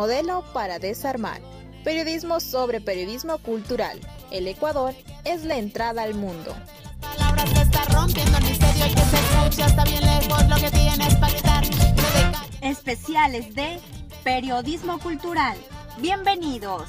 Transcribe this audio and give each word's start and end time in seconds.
modelo 0.00 0.42
para 0.54 0.78
desarmar. 0.78 1.42
Periodismo 1.84 2.40
sobre 2.40 2.80
periodismo 2.80 3.36
cultural. 3.36 4.00
El 4.30 4.48
Ecuador 4.48 4.94
es 5.26 5.44
la 5.44 5.58
entrada 5.58 6.04
al 6.04 6.14
mundo. 6.14 6.54
Especiales 12.62 13.54
de 13.54 13.78
periodismo 14.24 14.98
cultural. 15.00 15.58
Bienvenidos. 15.98 16.84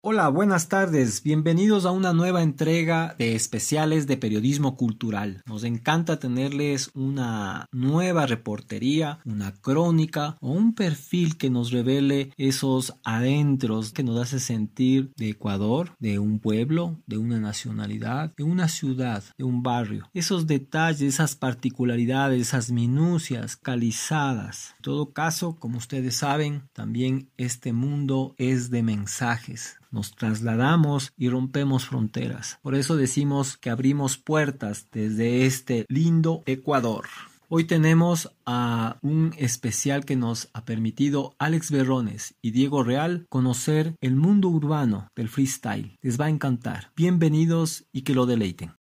Hola, 0.00 0.28
buenas 0.28 0.68
tardes. 0.68 1.24
Bienvenidos 1.24 1.84
a 1.84 1.90
una 1.90 2.12
nueva 2.12 2.44
entrega 2.44 3.16
de 3.18 3.34
especiales 3.34 4.06
de 4.06 4.16
periodismo 4.16 4.76
cultural. 4.76 5.42
Nos 5.44 5.64
encanta 5.64 6.20
tenerles 6.20 6.92
una 6.94 7.66
nueva 7.72 8.24
reportería, 8.24 9.18
una 9.24 9.52
crónica 9.60 10.36
o 10.40 10.52
un 10.52 10.76
perfil 10.76 11.36
que 11.36 11.50
nos 11.50 11.72
revele 11.72 12.30
esos 12.36 12.94
adentros 13.02 13.92
que 13.92 14.04
nos 14.04 14.20
hace 14.20 14.38
sentir 14.38 15.10
de 15.16 15.30
Ecuador, 15.30 15.90
de 15.98 16.20
un 16.20 16.38
pueblo, 16.38 17.02
de 17.08 17.18
una 17.18 17.40
nacionalidad, 17.40 18.32
de 18.36 18.44
una 18.44 18.68
ciudad, 18.68 19.24
de 19.36 19.42
un 19.42 19.64
barrio. 19.64 20.08
Esos 20.14 20.46
detalles, 20.46 21.02
esas 21.02 21.34
particularidades, 21.34 22.40
esas 22.40 22.70
minucias 22.70 23.56
calizadas. 23.56 24.74
En 24.76 24.82
todo 24.82 25.12
caso, 25.12 25.56
como 25.56 25.78
ustedes 25.78 26.14
saben, 26.14 26.68
también 26.72 27.30
este 27.36 27.72
mundo 27.72 28.36
es 28.38 28.70
de 28.70 28.84
mensajes 28.84 29.74
nos 29.90 30.12
trasladamos 30.12 31.12
y 31.16 31.28
rompemos 31.28 31.86
fronteras. 31.86 32.58
Por 32.62 32.74
eso 32.74 32.96
decimos 32.96 33.56
que 33.56 33.70
abrimos 33.70 34.18
puertas 34.18 34.88
desde 34.92 35.46
este 35.46 35.86
lindo 35.88 36.42
Ecuador. 36.46 37.06
Hoy 37.50 37.64
tenemos 37.64 38.30
a 38.44 38.98
un 39.00 39.32
especial 39.38 40.04
que 40.04 40.16
nos 40.16 40.50
ha 40.52 40.66
permitido 40.66 41.34
Alex 41.38 41.70
Berrones 41.70 42.34
y 42.42 42.50
Diego 42.50 42.82
Real 42.82 43.26
conocer 43.30 43.96
el 44.02 44.16
mundo 44.16 44.48
urbano 44.48 45.08
del 45.16 45.30
freestyle. 45.30 45.96
Les 46.02 46.20
va 46.20 46.26
a 46.26 46.30
encantar. 46.30 46.92
Bienvenidos 46.94 47.86
y 47.90 48.02
que 48.02 48.14
lo 48.14 48.26
deleiten. 48.26 48.77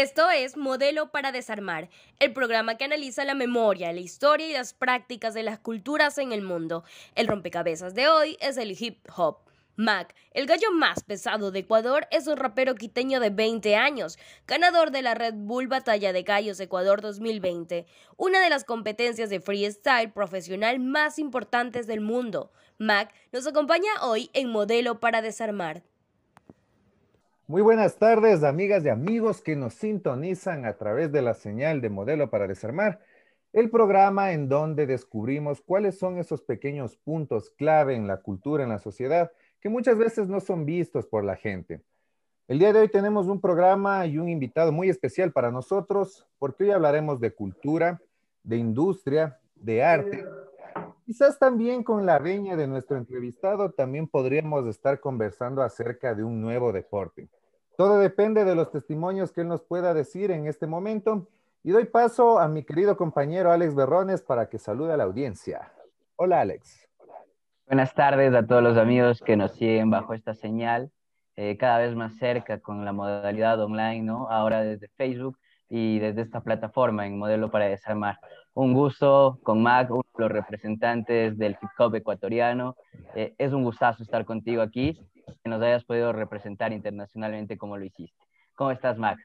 Esto 0.00 0.30
es 0.30 0.56
Modelo 0.56 1.10
para 1.10 1.32
Desarmar, 1.32 1.88
el 2.20 2.32
programa 2.32 2.76
que 2.76 2.84
analiza 2.84 3.24
la 3.24 3.34
memoria, 3.34 3.92
la 3.92 3.98
historia 3.98 4.46
y 4.46 4.52
las 4.52 4.72
prácticas 4.72 5.34
de 5.34 5.42
las 5.42 5.58
culturas 5.58 6.18
en 6.18 6.30
el 6.30 6.40
mundo. 6.40 6.84
El 7.16 7.26
rompecabezas 7.26 7.96
de 7.96 8.06
hoy 8.06 8.36
es 8.40 8.58
el 8.58 8.76
hip 8.80 9.04
hop. 9.16 9.38
Mac, 9.74 10.14
el 10.30 10.46
gallo 10.46 10.70
más 10.70 11.02
pesado 11.02 11.50
de 11.50 11.58
Ecuador, 11.58 12.06
es 12.12 12.28
un 12.28 12.36
rapero 12.36 12.76
quiteño 12.76 13.18
de 13.18 13.30
20 13.30 13.74
años, 13.74 14.20
ganador 14.46 14.92
de 14.92 15.02
la 15.02 15.16
Red 15.16 15.34
Bull 15.34 15.66
Batalla 15.66 16.12
de 16.12 16.22
Gallos 16.22 16.60
Ecuador 16.60 17.00
2020, 17.00 17.84
una 18.16 18.40
de 18.40 18.50
las 18.50 18.62
competencias 18.62 19.30
de 19.30 19.40
freestyle 19.40 20.12
profesional 20.12 20.78
más 20.78 21.18
importantes 21.18 21.88
del 21.88 22.02
mundo. 22.02 22.52
Mac 22.78 23.12
nos 23.32 23.48
acompaña 23.48 23.90
hoy 24.02 24.30
en 24.32 24.48
Modelo 24.48 25.00
para 25.00 25.22
Desarmar. 25.22 25.82
Muy 27.50 27.62
buenas 27.62 27.96
tardes, 27.96 28.44
amigas 28.44 28.84
y 28.84 28.90
amigos 28.90 29.40
que 29.40 29.56
nos 29.56 29.72
sintonizan 29.72 30.66
a 30.66 30.74
través 30.74 31.10
de 31.12 31.22
la 31.22 31.32
señal 31.32 31.80
de 31.80 31.88
Modelo 31.88 32.28
para 32.28 32.46
Desarmar, 32.46 33.00
el 33.54 33.70
programa 33.70 34.32
en 34.32 34.50
donde 34.50 34.86
descubrimos 34.86 35.62
cuáles 35.62 35.98
son 35.98 36.18
esos 36.18 36.42
pequeños 36.42 36.98
puntos 36.98 37.48
clave 37.48 37.94
en 37.94 38.06
la 38.06 38.18
cultura, 38.18 38.64
en 38.64 38.68
la 38.68 38.78
sociedad, 38.78 39.32
que 39.60 39.70
muchas 39.70 39.96
veces 39.96 40.28
no 40.28 40.40
son 40.40 40.66
vistos 40.66 41.06
por 41.06 41.24
la 41.24 41.36
gente. 41.36 41.80
El 42.48 42.58
día 42.58 42.74
de 42.74 42.80
hoy 42.80 42.90
tenemos 42.90 43.28
un 43.28 43.40
programa 43.40 44.04
y 44.04 44.18
un 44.18 44.28
invitado 44.28 44.70
muy 44.70 44.90
especial 44.90 45.32
para 45.32 45.50
nosotros, 45.50 46.26
porque 46.38 46.64
hoy 46.64 46.72
hablaremos 46.72 47.18
de 47.18 47.32
cultura, 47.32 47.98
de 48.42 48.58
industria, 48.58 49.40
de 49.54 49.82
arte. 49.82 50.22
Quizás 51.06 51.38
también 51.38 51.82
con 51.82 52.04
la 52.04 52.18
veña 52.18 52.56
de 52.56 52.66
nuestro 52.66 52.98
entrevistado 52.98 53.70
también 53.70 54.06
podríamos 54.06 54.66
estar 54.66 55.00
conversando 55.00 55.62
acerca 55.62 56.14
de 56.14 56.22
un 56.22 56.42
nuevo 56.42 56.72
deporte. 56.72 57.30
Todo 57.78 58.00
depende 58.00 58.44
de 58.44 58.56
los 58.56 58.72
testimonios 58.72 59.30
que 59.30 59.42
él 59.42 59.46
nos 59.46 59.62
pueda 59.62 59.94
decir 59.94 60.32
en 60.32 60.48
este 60.48 60.66
momento. 60.66 61.28
Y 61.62 61.70
doy 61.70 61.84
paso 61.84 62.40
a 62.40 62.48
mi 62.48 62.64
querido 62.64 62.96
compañero 62.96 63.52
Alex 63.52 63.72
Berrones 63.76 64.20
para 64.20 64.48
que 64.48 64.58
salude 64.58 64.94
a 64.94 64.96
la 64.96 65.04
audiencia. 65.04 65.70
Hola 66.16 66.40
Alex. 66.40 66.88
Buenas 67.68 67.94
tardes 67.94 68.34
a 68.34 68.44
todos 68.44 68.64
los 68.64 68.76
amigos 68.76 69.20
que 69.20 69.36
nos 69.36 69.52
siguen 69.52 69.90
bajo 69.90 70.12
esta 70.12 70.34
señal, 70.34 70.90
eh, 71.36 71.56
cada 71.56 71.78
vez 71.78 71.94
más 71.94 72.16
cerca 72.16 72.58
con 72.58 72.84
la 72.84 72.92
modalidad 72.92 73.62
online, 73.62 74.02
¿no? 74.02 74.28
Ahora 74.28 74.64
desde 74.64 74.88
Facebook 74.88 75.38
y 75.68 76.00
desde 76.00 76.22
esta 76.22 76.40
plataforma 76.40 77.06
en 77.06 77.16
Modelo 77.16 77.48
para 77.48 77.66
Desarmar. 77.66 78.18
Un 78.54 78.74
gusto 78.74 79.38
con 79.44 79.62
Mac, 79.62 79.88
uno 79.92 80.02
de 80.16 80.24
los 80.24 80.32
representantes 80.32 81.38
del 81.38 81.52
hip 81.52 81.70
hop 81.78 81.94
ecuatoriano. 81.94 82.74
Eh, 83.14 83.36
es 83.38 83.52
un 83.52 83.62
gustazo 83.62 84.02
estar 84.02 84.24
contigo 84.24 84.62
aquí 84.62 84.98
que 85.42 85.50
nos 85.50 85.62
hayas 85.62 85.84
podido 85.84 86.12
representar 86.12 86.72
internacionalmente 86.72 87.56
como 87.56 87.76
lo 87.76 87.84
hiciste. 87.84 88.24
¿Cómo 88.54 88.70
estás, 88.70 88.98
Mac? 88.98 89.18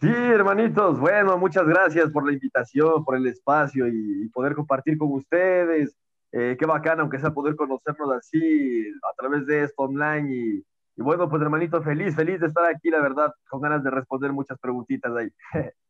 Sí, 0.00 0.08
hermanitos, 0.08 1.00
bueno, 1.00 1.38
muchas 1.38 1.66
gracias 1.66 2.10
por 2.10 2.26
la 2.26 2.32
invitación, 2.32 3.04
por 3.04 3.16
el 3.16 3.26
espacio 3.26 3.88
y, 3.88 4.28
poder 4.28 4.54
compartir 4.54 4.98
con 4.98 5.12
ustedes. 5.12 5.96
Eh, 6.32 6.56
qué 6.58 6.66
bacana, 6.66 7.02
aunque 7.02 7.18
sea 7.18 7.30
poder 7.30 7.56
conocernos 7.56 8.12
así 8.12 8.88
a 9.02 9.14
través 9.16 9.46
de 9.46 9.64
esto 9.64 9.84
online. 9.84 10.34
Y, 10.34 10.64
y, 10.96 11.02
bueno, 11.02 11.28
pues 11.28 11.40
hermanito, 11.40 11.82
feliz, 11.82 12.14
feliz 12.14 12.40
de 12.40 12.48
estar 12.48 12.66
aquí, 12.66 12.90
la 12.90 13.00
verdad, 13.00 13.32
con 13.48 13.60
ganas 13.62 13.82
de 13.82 13.90
responder 13.90 14.32
muchas 14.32 14.58
preguntitas 14.58 15.12
ahí. 15.16 15.30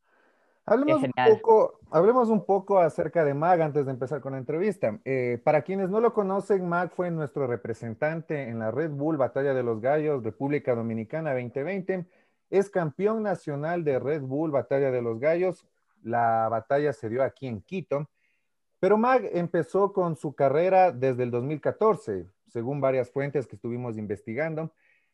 Hablemos 0.69 1.01
un, 1.01 1.13
poco, 1.13 1.79
hablemos 1.93 2.29
un 2.29 2.45
poco 2.45 2.81
acerca 2.81 3.25
de 3.25 3.35
Mag 3.35 3.63
antes 3.63 3.87
de 3.87 3.93
empezar 3.93 4.21
con 4.21 4.33
la 4.33 4.39
entrevista. 4.39 4.99
Eh, 5.05 5.41
para 5.45 5.63
quienes 5.63 5.91
no 5.91 6.01
lo 6.01 6.13
conocen, 6.13 6.69
Mag 6.69 6.91
fue 6.91 7.09
nuestro 7.13 7.47
representante 7.47 8.49
en 8.49 8.59
la 8.59 8.73
Red 8.73 8.91
Bull 8.91 9.17
Batalla 9.17 9.55
de 9.55 9.63
los 9.63 9.81
Gallos 9.81 10.25
República 10.25 10.75
Dominicana 10.75 11.35
2020. 11.35 12.07
Es 12.51 12.69
campeón 12.69 13.23
nacional 13.23 13.85
de 13.85 14.01
Red 14.01 14.23
Bull 14.23 14.51
Batalla 14.51 14.91
de 14.91 15.03
los 15.03 15.21
Gallos. 15.21 15.69
La 16.03 16.49
batalla 16.49 16.93
se 16.93 17.09
dio 17.09 17.23
aquí 17.23 17.47
en 17.47 17.61
Quito. 17.61 18.11
Pero 18.81 18.99
Mag 18.99 19.23
empezó 19.33 19.93
con 19.93 20.17
su 20.17 20.35
carrera 20.35 20.91
desde 20.91 21.23
el 21.23 21.31
2014, 21.31 22.27
según 22.49 22.81
varias 22.81 23.09
fuentes 23.09 23.47
que 23.47 23.55
estuvimos 23.55 23.97
investigando. 23.97 24.73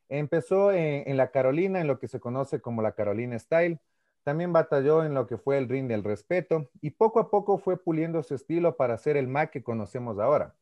Empezó 0.08 0.72
en, 0.72 1.06
en 1.06 1.18
la 1.18 1.30
Carolina, 1.30 1.78
en 1.78 1.88
lo 1.88 1.98
que 1.98 2.08
se 2.08 2.20
conoce 2.20 2.62
como 2.62 2.80
la 2.80 2.92
Carolina 2.92 3.38
Style 3.38 3.78
también 4.24 4.52
batalló 4.52 5.04
en 5.04 5.14
lo 5.14 5.26
que 5.26 5.38
fue 5.38 5.58
el 5.58 5.68
ring 5.68 5.88
del 5.88 6.04
respeto 6.04 6.68
y 6.80 6.90
poco 6.90 7.20
a 7.20 7.30
poco 7.30 7.58
fue 7.58 7.76
puliendo 7.76 8.22
su 8.22 8.34
estilo 8.34 8.76
para 8.76 8.98
ser 8.98 9.16
el 9.16 9.28
Mac 9.28 9.50
que 9.50 9.62
conocemos 9.62 10.18
ahora. 10.18 10.54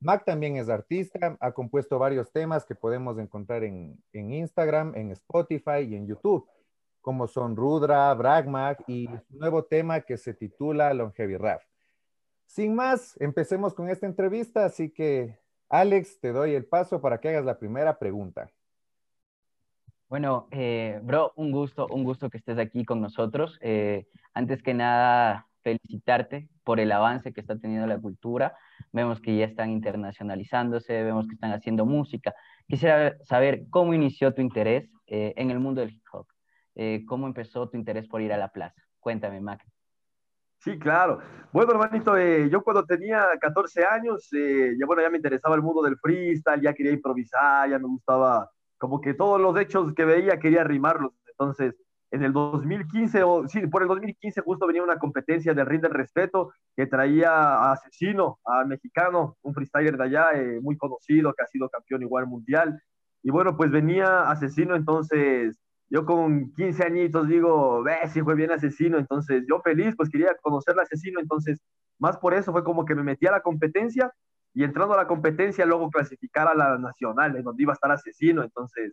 Mac 0.00 0.24
también 0.24 0.56
es 0.56 0.68
artista, 0.68 1.36
ha 1.40 1.52
compuesto 1.52 1.98
varios 1.98 2.32
temas 2.32 2.64
que 2.64 2.74
podemos 2.74 3.18
encontrar 3.18 3.64
en, 3.64 4.02
Instagram, 4.12 4.94
en 4.94 5.10
Spotify 5.12 5.80
y 5.86 5.94
en 5.94 6.06
YouTube, 6.06 6.48
como 7.02 7.26
son 7.26 7.54
Rudra, 7.54 8.12
Bragmac 8.14 8.82
y 8.86 9.08
su 9.28 9.38
nuevo 9.38 9.64
tema 9.64 10.00
que 10.00 10.16
se 10.16 10.32
titula 10.32 10.94
Longevi 10.94 11.36
Rap. 11.36 11.62
Sin 12.46 12.74
más, 12.74 13.14
empecemos 13.20 13.74
con 13.74 13.88
esta 13.88 14.06
entrevista, 14.06 14.64
así 14.64 14.90
que 14.90 15.38
Alex, 15.68 16.18
te 16.18 16.32
doy 16.32 16.54
el 16.54 16.64
paso 16.64 17.00
para 17.00 17.20
que 17.20 17.28
hagas 17.28 17.44
la 17.44 17.58
primera 17.58 17.98
pregunta. 17.98 18.50
Bueno, 20.10 20.48
eh, 20.50 20.98
bro, 21.04 21.32
un 21.36 21.52
gusto, 21.52 21.86
un 21.86 22.02
gusto 22.02 22.30
que 22.30 22.38
estés 22.38 22.58
aquí 22.58 22.84
con 22.84 23.00
nosotros. 23.00 23.56
Eh, 23.62 24.08
antes 24.34 24.60
que 24.60 24.74
nada, 24.74 25.46
felicitarte 25.62 26.48
por 26.64 26.80
el 26.80 26.90
avance 26.90 27.32
que 27.32 27.40
está 27.40 27.56
teniendo 27.56 27.86
la 27.86 27.96
cultura. 27.96 28.56
Vemos 28.90 29.20
que 29.20 29.36
ya 29.36 29.44
están 29.44 29.70
internacionalizándose, 29.70 31.04
vemos 31.04 31.28
que 31.28 31.34
están 31.34 31.52
haciendo 31.52 31.86
música. 31.86 32.34
Quisiera 32.66 33.16
saber 33.22 33.68
cómo 33.70 33.94
inició 33.94 34.34
tu 34.34 34.42
interés 34.42 34.90
eh, 35.06 35.32
en 35.36 35.52
el 35.52 35.60
mundo 35.60 35.80
del 35.80 35.92
hip 35.92 36.02
hop. 36.12 36.26
¿Cómo 37.06 37.28
empezó 37.28 37.68
tu 37.68 37.76
interés 37.76 38.08
por 38.08 38.20
ir 38.20 38.32
a 38.32 38.36
la 38.36 38.48
plaza? 38.48 38.82
Cuéntame, 38.98 39.40
Mac. 39.40 39.64
Sí, 40.58 40.76
claro. 40.76 41.20
Bueno, 41.52 41.70
hermanito, 41.72 42.18
yo 42.48 42.62
cuando 42.64 42.84
tenía 42.84 43.28
14 43.40 43.84
años, 43.84 44.28
ya, 44.32 44.86
bueno, 44.86 45.02
ya 45.02 45.10
me 45.10 45.18
interesaba 45.18 45.54
el 45.54 45.62
mundo 45.62 45.82
del 45.82 45.98
freestyle, 45.98 46.62
ya 46.62 46.74
quería 46.74 46.92
improvisar, 46.92 47.70
ya 47.70 47.78
me 47.78 47.86
gustaba 47.86 48.50
como 48.80 49.00
que 49.00 49.14
todos 49.14 49.40
los 49.40 49.56
hechos 49.60 49.92
que 49.94 50.06
veía 50.06 50.40
quería 50.40 50.64
rimarlos. 50.64 51.12
Entonces, 51.28 51.76
en 52.10 52.24
el 52.24 52.32
2015, 52.32 53.22
o 53.22 53.46
sí, 53.46 53.66
por 53.66 53.82
el 53.82 53.88
2015 53.88 54.40
justo 54.40 54.66
venía 54.66 54.82
una 54.82 54.98
competencia 54.98 55.52
del 55.54 55.66
ring 55.66 55.82
del 55.82 55.92
respeto 55.92 56.52
que 56.74 56.86
traía 56.86 57.30
a 57.30 57.72
Asesino, 57.72 58.40
a 58.44 58.64
mexicano, 58.64 59.36
un 59.42 59.54
freestyler 59.54 59.96
de 59.98 60.04
allá, 60.04 60.32
eh, 60.34 60.60
muy 60.62 60.76
conocido, 60.78 61.32
que 61.34 61.42
ha 61.42 61.46
sido 61.46 61.68
campeón 61.68 62.02
igual 62.02 62.26
mundial. 62.26 62.82
Y 63.22 63.30
bueno, 63.30 63.54
pues 63.56 63.70
venía 63.70 64.22
Asesino, 64.30 64.74
entonces 64.74 65.60
yo 65.90 66.06
con 66.06 66.50
15 66.54 66.82
añitos 66.82 67.28
digo, 67.28 67.82
ve, 67.82 67.98
si 68.08 68.22
fue 68.22 68.34
bien 68.34 68.50
Asesino, 68.50 68.98
entonces 68.98 69.44
yo 69.48 69.60
feliz, 69.60 69.94
pues 69.94 70.08
quería 70.08 70.34
conocer 70.40 70.74
al 70.74 70.80
Asesino, 70.80 71.20
entonces 71.20 71.60
más 71.98 72.16
por 72.16 72.32
eso 72.32 72.50
fue 72.50 72.64
como 72.64 72.86
que 72.86 72.94
me 72.94 73.02
metí 73.02 73.26
a 73.26 73.32
la 73.32 73.42
competencia 73.42 74.10
y 74.54 74.64
entrando 74.64 74.94
a 74.94 74.98
la 74.98 75.06
competencia, 75.06 75.66
luego 75.66 75.90
clasificar 75.90 76.48
a 76.48 76.54
la 76.54 76.78
nacional, 76.78 77.36
en 77.36 77.44
donde 77.44 77.62
iba 77.62 77.72
a 77.72 77.74
estar 77.74 77.90
asesino. 77.90 78.42
Entonces, 78.42 78.92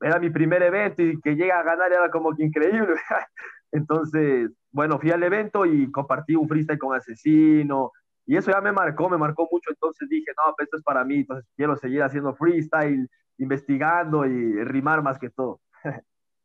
era 0.00 0.18
mi 0.18 0.30
primer 0.30 0.62
evento 0.62 1.02
y 1.02 1.20
que 1.20 1.36
llega 1.36 1.58
a 1.58 1.62
ganar 1.62 1.92
era 1.92 2.10
como 2.10 2.34
que 2.34 2.44
increíble. 2.44 2.96
Entonces, 3.72 4.50
bueno, 4.70 4.98
fui 4.98 5.10
al 5.10 5.22
evento 5.22 5.66
y 5.66 5.90
compartí 5.90 6.34
un 6.36 6.48
freestyle 6.48 6.78
con 6.78 6.96
Asesino, 6.96 7.92
y 8.30 8.36
eso 8.36 8.52
ya 8.52 8.60
me 8.60 8.70
marcó, 8.70 9.08
me 9.08 9.18
marcó 9.18 9.48
mucho, 9.50 9.70
entonces 9.70 10.08
dije, 10.08 10.30
no, 10.36 10.54
pues 10.56 10.66
esto 10.66 10.76
es 10.76 10.84
para 10.84 11.04
mí, 11.04 11.16
entonces 11.16 11.50
quiero 11.56 11.76
seguir 11.76 12.02
haciendo 12.02 12.32
freestyle, 12.34 13.08
investigando 13.38 14.24
y 14.24 14.62
rimar 14.62 15.02
más 15.02 15.18
que 15.18 15.30
todo. 15.30 15.60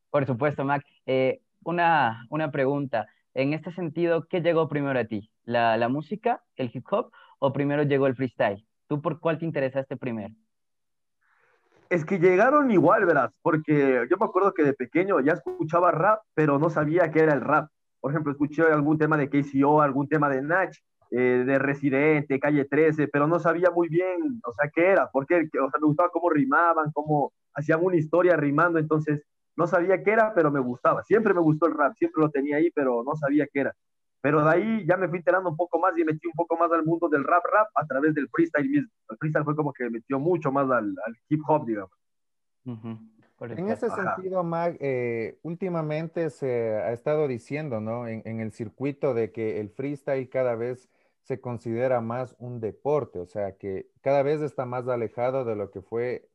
Por 0.10 0.26
supuesto, 0.26 0.66
Mac. 0.66 0.84
Eh, 1.06 1.42
una, 1.64 2.26
una 2.32 2.50
pregunta. 2.50 3.08
En 3.36 3.54
este 3.54 3.72
sentido, 3.72 4.28
¿qué 4.28 4.42
llegó 4.42 4.68
primero 4.68 5.00
a 5.00 5.06
ti? 5.06 5.30
¿La, 5.44 5.78
¿La 5.78 5.88
música, 5.88 6.42
el 6.56 6.72
hip 6.74 6.86
hop, 6.90 7.12
o 7.40 7.54
primero 7.54 7.84
llegó 7.84 8.08
el 8.08 8.16
freestyle? 8.16 8.66
¿Tú 8.88 9.02
por 9.02 9.20
cuál 9.20 9.38
te 9.38 9.46
interesaste 9.46 9.98
primero? 9.98 10.34
Es 11.90 12.04
que 12.04 12.20
llegaron 12.20 12.72
igual, 12.72 13.06
verás, 13.06 13.32
porque 13.42 14.08
yo 14.10 14.18
me 14.18 14.26
acuerdo 14.26 14.54
que 14.54 14.64
de 14.64 14.74
pequeño 14.74 15.20
ya 15.20 15.34
escuchaba 15.34 15.92
rap, 15.92 16.22
pero 16.34 16.58
no 16.58 16.70
sabía 16.70 17.12
qué 17.12 17.22
era 17.22 17.34
el 17.34 17.42
rap. 17.42 17.70
Por 18.00 18.12
ejemplo, 18.12 18.32
escuché 18.32 18.64
algún 18.64 18.98
tema 18.98 19.18
de 19.18 19.30
KCO, 19.30 19.82
algún 19.82 20.08
tema 20.08 20.30
de 20.30 20.42
Nach, 20.42 20.76
eh, 21.12 21.44
de 21.46 21.60
Residente, 21.60 22.40
Calle 22.40 22.66
13, 22.66 23.08
pero 23.08 23.28
no 23.28 23.40
sabía 23.40 23.70
muy 23.70 23.88
bien, 23.88 24.42
o 24.44 24.52
sea, 24.54 24.70
qué 24.74 24.88
era, 24.88 25.10
porque 25.12 25.48
o 25.62 25.70
sea, 25.70 25.80
me 25.80 25.88
gustaba 25.88 26.10
cómo 26.10 26.30
rimaban, 26.30 26.92
cómo 26.92 27.32
hacían 27.54 27.84
una 27.84 27.96
historia 27.96 28.36
rimando, 28.36 28.80
entonces 28.80 29.24
no 29.56 29.68
sabía 29.68 30.04
qué 30.04 30.12
era, 30.12 30.34
pero 30.34 30.52
me 30.52 30.60
gustaba. 30.60 31.04
Siempre 31.04 31.34
me 31.34 31.42
gustó 31.42 31.68
el 31.68 31.76
rap, 31.76 31.94
siempre 31.96 32.22
lo 32.22 32.30
tenía 32.30 32.58
ahí, 32.58 32.72
pero 32.72 33.04
no 33.04 33.16
sabía 33.16 33.48
qué 33.52 33.62
era. 33.62 33.76
Pero 34.26 34.44
de 34.44 34.50
ahí 34.50 34.86
ya 34.88 34.98
me 34.98 35.08
fui 35.08 35.20
enterando 35.20 35.52
un 35.52 35.56
poco 35.56 35.78
más 35.78 35.96
y 35.96 36.04
metí 36.04 36.26
un 36.26 36.34
poco 36.34 36.58
más 36.58 36.72
al 36.72 36.84
mundo 36.84 37.08
del 37.10 37.24
rap 37.24 37.44
rap 37.46 37.68
a 37.76 37.86
través 37.86 38.16
del 38.16 38.28
freestyle 38.30 38.68
mismo. 38.68 38.90
El 39.08 39.18
freestyle 39.20 39.46
fue 39.46 39.56
como 39.56 39.72
que 39.72 39.88
metió 39.88 40.20
mucho 40.20 40.52
más 40.52 40.68
al, 40.72 40.96
hip 41.30 41.42
hop, 41.48 41.68
digamos. 41.68 41.92
En 42.66 43.70
ese 43.70 43.88
sentido, 43.92 44.44
Mag, 44.44 44.78
eh, 44.80 45.38
últimamente 45.44 46.32
se 46.32 46.74
ha 46.74 46.92
estado 46.92 47.28
diciendo, 47.28 47.80
¿no? 47.80 48.08
En, 48.08 48.24
en, 48.26 48.40
el 48.40 48.52
circuito 48.52 49.14
de 49.14 49.32
que 49.32 49.60
el 49.60 49.70
freestyle 49.70 50.28
cada 50.28 50.56
vez 50.56 50.90
se 51.22 51.40
considera 51.40 52.02
más 52.02 52.36
un 52.40 52.60
deporte, 52.60 53.20
o 53.20 53.28
sea, 53.28 53.58
que 53.58 53.92
cada 54.02 54.24
vez 54.24 54.42
está 54.42 54.66
más 54.66 54.88
alejado 54.88 55.46
de 55.46 55.56
lo 55.56 55.70
que 55.70 55.84
fue 55.84 56.28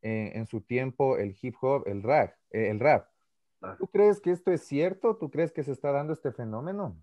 en, 0.00 0.46
su 0.46 0.60
tiempo 0.60 1.18
el 1.18 1.36
hip 1.42 1.56
hop, 1.60 1.88
el 1.88 2.04
rap, 2.04 2.34
eh, 2.52 2.70
el 2.70 2.78
rap. 2.78 3.08
¿Tú 3.80 3.88
crees 3.88 4.20
que 4.20 4.30
esto 4.30 4.52
es 4.52 4.62
cierto? 4.62 5.16
¿Tú 5.16 5.28
crees 5.28 5.50
que 5.50 5.64
se 5.64 5.72
está 5.72 5.90
dando 5.90 6.12
este 6.12 6.30
fenómeno? 6.30 6.96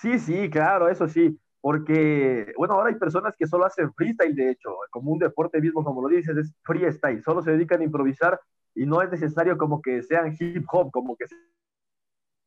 Sí, 0.00 0.18
sí, 0.18 0.48
claro, 0.48 0.88
eso 0.88 1.06
sí, 1.08 1.38
porque, 1.60 2.52
bueno, 2.56 2.74
ahora 2.74 2.88
hay 2.88 2.94
personas 2.96 3.34
que 3.38 3.46
solo 3.46 3.66
hacen 3.66 3.92
freestyle, 3.92 4.34
de 4.34 4.50
hecho, 4.50 4.70
como 4.90 5.12
un 5.12 5.18
deporte 5.18 5.60
mismo, 5.60 5.84
como 5.84 6.00
lo 6.00 6.08
dices, 6.08 6.34
es 6.38 6.54
freestyle, 6.62 7.22
solo 7.22 7.42
se 7.42 7.50
dedican 7.52 7.82
a 7.82 7.84
improvisar 7.84 8.40
y 8.74 8.86
no 8.86 9.02
es 9.02 9.10
necesario 9.10 9.58
como 9.58 9.82
que 9.82 10.02
sean 10.02 10.34
hip 10.38 10.64
hop, 10.72 10.90
como 10.90 11.16
que 11.16 11.26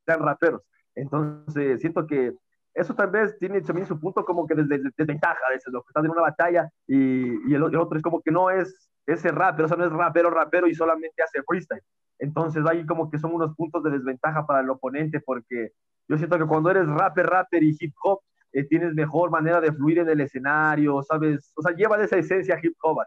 sean 0.05 0.19
raperos. 0.19 0.63
Entonces, 0.95 1.79
siento 1.81 2.07
que 2.07 2.33
eso 2.73 2.95
tal 2.95 3.11
vez 3.11 3.38
tiene 3.38 3.61
también 3.61 3.85
su 3.88 4.00
punto 4.00 4.25
como 4.25 4.47
que 4.47 4.55
desventaja, 4.55 5.38
de 5.51 5.71
lo 5.71 5.83
que 5.83 5.89
estás 5.89 6.05
en 6.05 6.11
una 6.11 6.21
batalla 6.21 6.69
y, 6.88 7.51
y 7.51 7.53
el, 7.53 7.63
otro 7.63 7.97
es 7.97 8.03
como 8.03 8.21
que 8.21 8.31
no 8.31 8.50
es 8.50 8.89
ese 9.05 9.29
rapero, 9.31 9.65
o 9.65 9.67
sea, 9.67 9.77
no 9.77 9.85
es 9.85 9.91
rapero, 9.91 10.31
rapero 10.31 10.67
y 10.67 10.73
solamente 10.73 11.21
hace 11.21 11.44
freestyle. 11.44 11.83
Entonces 12.17 12.65
ahí 12.65 12.83
como 12.85 13.11
que 13.11 13.19
son 13.19 13.33
unos 13.33 13.55
puntos 13.55 13.83
de 13.83 13.91
desventaja 13.91 14.45
para 14.47 14.61
el 14.61 14.69
oponente 14.71 15.19
porque 15.19 15.73
yo 16.07 16.17
siento 16.17 16.38
que 16.38 16.45
cuando 16.45 16.69
eres 16.69 16.88
rapper, 16.88 17.25
rapper 17.25 17.63
y 17.63 17.75
hip 17.79 17.94
hop, 18.03 18.21
eh, 18.51 18.63
tienes 18.63 18.94
mejor 18.94 19.31
manera 19.31 19.59
de 19.59 19.71
fluir 19.71 20.00
en 20.00 20.09
el 20.09 20.21
escenario, 20.21 21.01
¿sabes? 21.03 21.51
O 21.55 21.61
sea, 21.61 21.75
lleva 21.75 22.01
esa 22.03 22.17
esencia 22.17 22.59
hip 22.61 22.75
hop. 22.83 22.97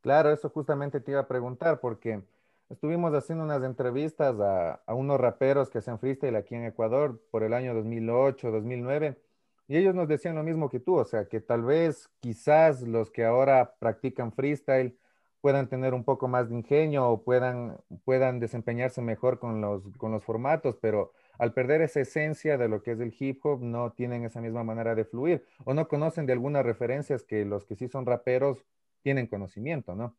Claro, 0.00 0.30
eso 0.30 0.48
justamente 0.48 1.00
te 1.00 1.12
iba 1.12 1.20
a 1.20 1.28
preguntar 1.28 1.80
porque 1.80 2.22
estuvimos 2.68 3.12
haciendo 3.14 3.44
unas 3.44 3.62
entrevistas 3.62 4.38
a, 4.40 4.80
a 4.86 4.94
unos 4.94 5.20
raperos 5.20 5.68
que 5.70 5.78
hacen 5.78 5.98
freestyle 5.98 6.36
aquí 6.36 6.54
en 6.54 6.64
Ecuador 6.64 7.20
por 7.30 7.42
el 7.42 7.52
año 7.52 7.74
2008, 7.74 8.50
2009 8.50 9.16
y 9.70 9.76
ellos 9.76 9.94
nos 9.94 10.08
decían 10.08 10.34
lo 10.34 10.42
mismo 10.42 10.68
que 10.68 10.80
tú, 10.80 10.96
o 10.96 11.04
sea, 11.04 11.28
que 11.28 11.40
tal 11.40 11.62
vez 11.62 12.10
quizás 12.18 12.82
los 12.82 13.08
que 13.08 13.24
ahora 13.24 13.76
practican 13.78 14.32
freestyle 14.32 14.98
puedan 15.40 15.68
tener 15.68 15.94
un 15.94 16.02
poco 16.02 16.26
más 16.26 16.48
de 16.48 16.56
ingenio 16.56 17.08
o 17.08 17.22
puedan, 17.22 17.78
puedan 18.04 18.40
desempeñarse 18.40 19.00
mejor 19.00 19.38
con 19.38 19.60
los, 19.60 19.84
con 19.96 20.10
los 20.10 20.24
formatos, 20.24 20.76
pero 20.80 21.12
al 21.40 21.52
perder 21.52 21.82
esa 21.82 22.00
esencia 22.00 22.56
de 22.56 22.68
lo 22.68 22.82
que 22.82 22.92
es 22.92 23.00
el 23.00 23.14
hip 23.18 23.44
hop, 23.44 23.62
no 23.62 23.92
tienen 23.92 24.24
esa 24.24 24.40
misma 24.40 24.62
manera 24.62 24.94
de 24.94 25.04
fluir 25.04 25.44
o 25.64 25.74
no 25.74 25.88
conocen 25.88 26.26
de 26.26 26.32
algunas 26.32 26.64
referencias 26.64 27.22
que 27.22 27.44
los 27.44 27.64
que 27.64 27.76
sí 27.76 27.88
son 27.88 28.06
raperos 28.06 28.64
tienen 29.02 29.26
conocimiento, 29.26 29.94
¿no? 29.94 30.14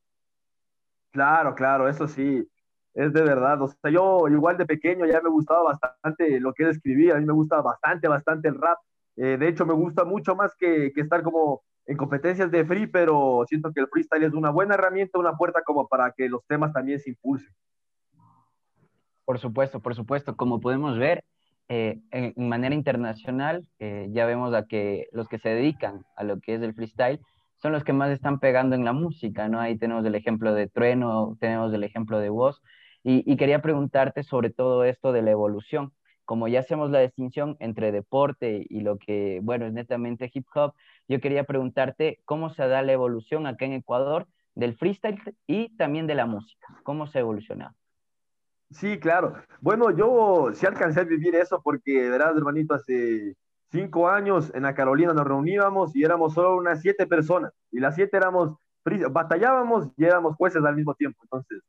Claro, 1.12 1.56
claro, 1.56 1.88
eso 1.88 2.08
sí, 2.08 2.48
es 2.94 3.14
de 3.14 3.22
verdad. 3.22 3.62
O 3.62 3.68
sea, 3.68 3.92
yo 3.92 4.28
igual 4.28 4.58
de 4.58 4.66
pequeño 4.66 5.06
ya 5.06 5.22
me 5.22 5.30
gustaba 5.30 5.64
bastante 5.64 6.40
lo 6.40 6.54
que 6.54 6.64
él 6.64 6.70
escribía, 6.70 7.16
a 7.16 7.20
mí 7.20 7.26
me 7.26 7.34
gusta 7.34 7.62
bastante, 7.62 8.08
bastante 8.08 8.48
el 8.48 8.60
rap 8.60 8.80
eh, 9.18 9.38
de 9.38 9.48
hecho, 9.48 9.66
me 9.66 9.74
gusta 9.74 10.04
mucho 10.06 10.36
más 10.36 10.56
que, 10.56 10.92
estar 10.96 11.24
como 11.24 11.64
en 11.86 11.98
competencias 11.98 12.50
de 12.52 12.66
free, 12.66 12.88
pero 12.88 13.44
siento 13.48 13.72
que 13.74 13.82
el 13.82 13.88
freestyle 13.88 14.24
es 14.24 14.34
una 14.34 14.50
buena 14.50 14.76
herramienta, 14.76 15.20
una 15.20 15.38
puerta 15.38 15.62
como 15.64 15.88
para 15.88 16.12
que 16.12 16.30
los 16.30 16.46
temas 16.48 16.74
también 16.74 17.00
se 17.00 17.10
impulsen. 17.10 17.54
Por 19.26 19.40
supuesto, 19.40 19.80
por 19.82 19.96
supuesto. 19.96 20.36
Como 20.36 20.60
podemos 20.60 20.98
ver, 20.98 21.24
eh, 21.70 22.00
en, 22.12 22.50
manera 22.50 22.76
internacional, 22.76 23.68
eh, 23.80 24.08
ya 24.12 24.26
vemos 24.26 24.54
a 24.54 24.66
que 24.66 25.08
los 25.12 25.28
que 25.28 25.40
se 25.40 25.50
dedican 25.50 26.06
a 26.16 26.24
lo 26.24 26.40
que 26.40 26.56
es 26.56 26.62
el 26.62 26.74
freestyle 26.74 27.20
son 27.62 27.72
los 27.72 27.84
que 27.84 27.94
más 27.94 28.10
están 28.12 28.40
pegando 28.40 28.76
en 28.76 28.86
la 28.86 28.94
música, 28.94 29.48
¿no? 29.48 29.60
Ahí 29.60 29.78
tenemos 29.78 30.06
el 30.06 30.16
ejemplo 30.16 30.54
de 30.54 30.68
Trueno, 30.68 31.38
tenemos 31.40 31.74
el 31.74 31.84
ejemplo 31.84 32.20
de 32.20 32.30
Voz, 32.30 32.62
y 33.04 33.36
quería 33.38 33.62
preguntarte 33.62 34.24
sobre 34.24 34.52
todo 34.52 34.84
esto 34.84 35.12
de 35.12 35.24
la 35.24 35.32
evolución 35.32 35.92
como 36.32 36.48
ya 36.48 36.62
hacemos 36.62 36.92
la 36.92 37.02
distinción 37.02 37.58
entre 37.60 37.92
deporte 37.92 38.66
y 38.70 38.80
lo 38.80 38.98
que, 38.98 39.42
bueno, 39.44 39.66
es 39.66 39.74
netamente 39.74 40.32
hip 40.34 40.48
hop, 40.56 40.74
yo 41.10 41.20
quería 41.20 41.44
preguntarte 41.44 42.22
cómo 42.24 42.50
se 42.50 42.66
da 42.68 42.82
la 42.84 42.94
evolución 42.94 43.48
acá 43.48 43.66
en 43.66 43.74
Ecuador 43.74 44.28
del 44.56 44.76
freestyle 44.78 45.20
y 45.46 45.76
también 45.76 46.08
de 46.08 46.16
la 46.16 46.26
música. 46.26 46.68
¿Cómo 46.84 47.06
se 47.08 47.18
ha 47.18 47.22
evolucionado? 47.22 47.76
Sí, 48.72 49.00
claro. 49.00 49.36
Bueno, 49.60 49.92
yo 49.92 50.52
sí 50.54 50.66
alcancé 50.66 51.02
a 51.02 51.04
vivir 51.04 51.36
eso 51.36 51.62
porque, 51.62 52.10
verás, 52.10 52.36
hermanito, 52.38 52.74
hace 52.74 53.36
cinco 53.72 54.10
años 54.10 54.52
en 54.54 54.64
la 54.64 54.74
Carolina 54.74 55.14
nos 55.14 55.28
reuníamos 55.28 55.96
y 55.96 56.04
éramos 56.04 56.34
solo 56.34 56.56
unas 56.58 56.82
siete 56.82 57.06
personas. 57.06 57.52
Y 57.72 57.80
las 57.80 57.96
siete 57.96 58.18
éramos, 58.18 58.56
batallábamos 59.12 59.90
y 59.98 60.06
éramos 60.06 60.36
jueces 60.36 60.64
al 60.64 60.76
mismo 60.76 60.96
tiempo. 60.96 61.20
Entonces, 61.24 61.62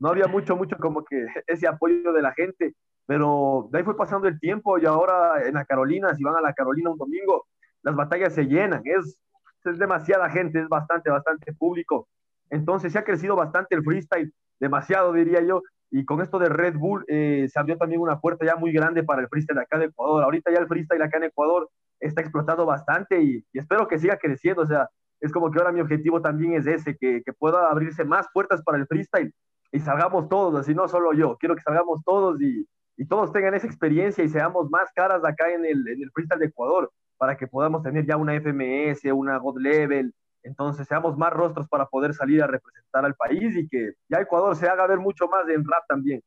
no 0.00 0.08
había 0.08 0.26
mucho, 0.26 0.56
mucho 0.56 0.76
como 0.78 1.04
que 1.04 1.26
ese 1.46 1.68
apoyo 1.68 2.12
de 2.12 2.22
la 2.22 2.32
gente. 2.32 2.74
Pero 3.06 3.68
de 3.72 3.78
ahí 3.78 3.84
fue 3.84 3.96
pasando 3.96 4.28
el 4.28 4.38
tiempo 4.38 4.78
y 4.78 4.86
ahora 4.86 5.46
en 5.46 5.54
la 5.54 5.64
Carolina, 5.64 6.14
si 6.14 6.22
van 6.22 6.36
a 6.36 6.40
la 6.40 6.52
Carolina 6.52 6.90
un 6.90 6.98
domingo, 6.98 7.46
las 7.82 7.96
batallas 7.96 8.34
se 8.34 8.44
llenan, 8.44 8.82
es, 8.84 9.18
es 9.64 9.78
demasiada 9.78 10.30
gente, 10.30 10.60
es 10.60 10.68
bastante, 10.68 11.10
bastante 11.10 11.52
público. 11.52 12.08
Entonces 12.50 12.92
se 12.92 12.98
ha 12.98 13.04
crecido 13.04 13.34
bastante 13.34 13.74
el 13.74 13.82
freestyle, 13.82 14.32
demasiado 14.60 15.12
diría 15.12 15.40
yo, 15.40 15.62
y 15.90 16.04
con 16.04 16.20
esto 16.20 16.38
de 16.38 16.48
Red 16.48 16.76
Bull 16.76 17.04
eh, 17.08 17.46
se 17.52 17.58
abrió 17.58 17.76
también 17.76 18.00
una 18.00 18.20
puerta 18.20 18.46
ya 18.46 18.56
muy 18.56 18.72
grande 18.72 19.02
para 19.02 19.22
el 19.22 19.28
freestyle 19.28 19.58
acá 19.58 19.76
en 19.76 19.84
Ecuador. 19.84 20.22
Ahorita 20.22 20.52
ya 20.52 20.60
el 20.60 20.68
freestyle 20.68 21.02
acá 21.02 21.18
en 21.18 21.24
Ecuador 21.24 21.68
está 21.98 22.20
explotando 22.20 22.64
bastante 22.64 23.20
y, 23.22 23.44
espero 23.52 23.88
que 23.88 23.98
siga 23.98 24.16
creciendo. 24.16 24.62
O 24.62 24.66
sea, 24.66 24.88
es 25.20 25.32
como 25.32 25.50
que 25.50 25.58
ahora 25.58 25.72
mi 25.72 25.80
objetivo 25.80 26.22
también 26.22 26.54
es 26.54 26.66
ese, 26.66 26.96
que, 26.96 27.22
que, 27.24 27.32
pueda 27.32 27.70
abrirse 27.70 28.04
más 28.04 28.26
puertas 28.32 28.62
para 28.62 28.78
el 28.78 28.86
freestyle 28.86 29.32
y 29.72 29.80
salgamos 29.80 30.28
todos, 30.28 30.58
así 30.58 30.74
no 30.74 30.88
solo 30.88 31.12
yo, 31.12 31.36
quiero 31.38 31.54
que 31.54 31.62
salgamos 31.62 32.02
todos 32.04 32.40
y, 32.40 32.66
y 32.96 33.06
todos 33.06 33.32
tengan 33.32 33.54
esa 33.54 33.66
experiencia 33.66 34.24
y 34.24 34.28
seamos 34.28 34.68
más 34.70 34.90
caras 34.94 35.24
acá 35.24 35.52
en 35.52 35.64
el, 35.64 35.86
en 35.88 36.02
el 36.02 36.10
freestyle 36.12 36.40
de 36.40 36.46
Ecuador 36.46 36.90
para 37.18 37.36
que 37.36 37.46
podamos 37.46 37.82
tener 37.82 38.06
ya 38.06 38.16
una 38.16 38.34
FMS, 38.34 39.04
una 39.12 39.36
God 39.38 39.58
Level, 39.60 40.12
entonces 40.42 40.86
seamos 40.86 41.16
más 41.16 41.32
rostros 41.32 41.68
para 41.68 41.86
poder 41.86 42.14
salir 42.14 42.42
a 42.42 42.46
representar 42.46 43.04
al 43.04 43.14
país 43.14 43.56
y 43.56 43.68
que 43.68 43.92
ya 44.08 44.20
Ecuador 44.20 44.56
se 44.56 44.68
haga 44.68 44.86
ver 44.86 44.98
mucho 44.98 45.28
más 45.28 45.48
en 45.48 45.64
rap 45.64 45.84
también. 45.88 46.22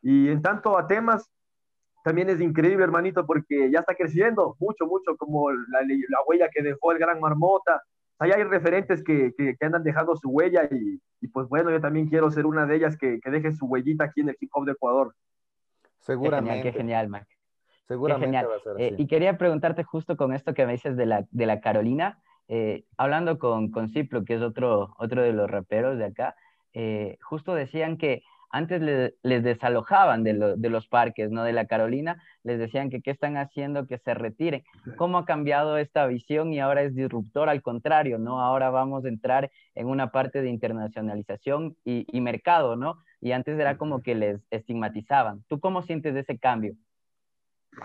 Y 0.00 0.28
en 0.28 0.42
tanto 0.42 0.76
a 0.76 0.86
temas, 0.86 1.30
también 2.02 2.28
es 2.28 2.40
increíble, 2.40 2.82
hermanito, 2.82 3.24
porque 3.24 3.70
ya 3.70 3.80
está 3.80 3.94
creciendo 3.94 4.56
mucho, 4.58 4.86
mucho, 4.86 5.16
como 5.16 5.50
la, 5.50 5.80
la 5.82 6.18
huella 6.26 6.48
que 6.52 6.62
dejó 6.62 6.92
el 6.92 6.98
Gran 6.98 7.20
Marmota. 7.20 7.82
Ahí 8.18 8.30
hay 8.32 8.42
referentes 8.42 9.02
que, 9.02 9.32
que, 9.36 9.56
andan 9.64 9.84
dejando 9.84 10.16
su 10.16 10.28
huella 10.30 10.68
y, 10.70 11.00
y, 11.20 11.28
pues 11.28 11.48
bueno, 11.48 11.70
yo 11.70 11.80
también 11.80 12.08
quiero 12.08 12.30
ser 12.30 12.46
una 12.46 12.66
de 12.66 12.76
ellas 12.76 12.96
que, 12.96 13.20
que 13.20 13.30
deje 13.30 13.52
su 13.52 13.66
huellita 13.66 14.04
aquí 14.04 14.20
en 14.20 14.30
el 14.30 14.36
hip 14.40 14.50
hop 14.52 14.64
de 14.64 14.72
Ecuador. 14.72 15.14
Seguramente. 16.00 16.62
Qué 16.62 16.78
genial, 16.78 17.08
Mac. 17.08 17.26
Seguramente 17.86 18.46
Va 18.46 18.56
a 18.56 18.60
ser 18.60 18.74
eh, 18.78 18.94
y 18.96 19.06
quería 19.06 19.36
preguntarte 19.36 19.84
justo 19.84 20.16
con 20.16 20.32
esto 20.32 20.54
que 20.54 20.66
me 20.66 20.72
dices 20.72 20.96
de 20.96 21.06
la, 21.06 21.26
de 21.30 21.46
la 21.46 21.60
Carolina, 21.60 22.22
eh, 22.48 22.84
hablando 22.96 23.38
con, 23.38 23.70
con 23.70 23.88
Ciplo, 23.90 24.24
que 24.24 24.34
es 24.34 24.42
otro, 24.42 24.94
otro 24.98 25.22
de 25.22 25.32
los 25.32 25.50
raperos 25.50 25.98
de 25.98 26.04
acá, 26.06 26.36
eh, 26.74 27.18
justo 27.22 27.54
decían 27.54 27.96
que 27.96 28.22
Antes 28.54 28.82
les 29.22 29.42
desalojaban 29.42 30.24
de, 30.24 30.34
de, 30.58 30.68
los 30.68 30.86
parques, 30.86 31.30
¿no? 31.30 31.42
De 31.42 31.54
la 31.54 31.64
Carolina, 31.66 32.22
les 32.44 32.58
decían 32.58 32.90
que 32.90 33.00
qué 33.00 33.10
están 33.10 33.38
haciendo, 33.38 33.86
que 33.86 33.96
se 33.96 34.12
retiren. 34.12 34.62
¿Cómo 34.98 35.16
ha 35.16 35.24
cambiado 35.24 35.78
esta 35.78 36.06
visión 36.06 36.52
y 36.52 36.60
ahora 36.60 36.82
es 36.82 36.94
disruptor? 36.94 37.48
Al 37.48 37.62
contrario, 37.62 38.18
¿no? 38.18 38.42
Ahora 38.42 38.68
vamos 38.70 39.06
a 39.06 39.08
entrar 39.08 39.50
en 39.74 39.86
una 39.86 40.10
parte 40.10 40.42
de 40.42 40.50
internacionalización 40.50 41.76
y, 41.82 42.04
y 42.14 42.20
mercado, 42.20 42.76
¿no? 42.76 42.98
Y 43.22 43.32
antes 43.32 43.58
era 43.58 43.78
como 43.78 44.02
que 44.02 44.14
les 44.14 44.42
estigmatizaban. 44.50 45.42
¿Tú 45.48 45.58
cómo 45.58 45.82
sientes 45.82 46.14
ese 46.14 46.38
cambio? 46.38 46.74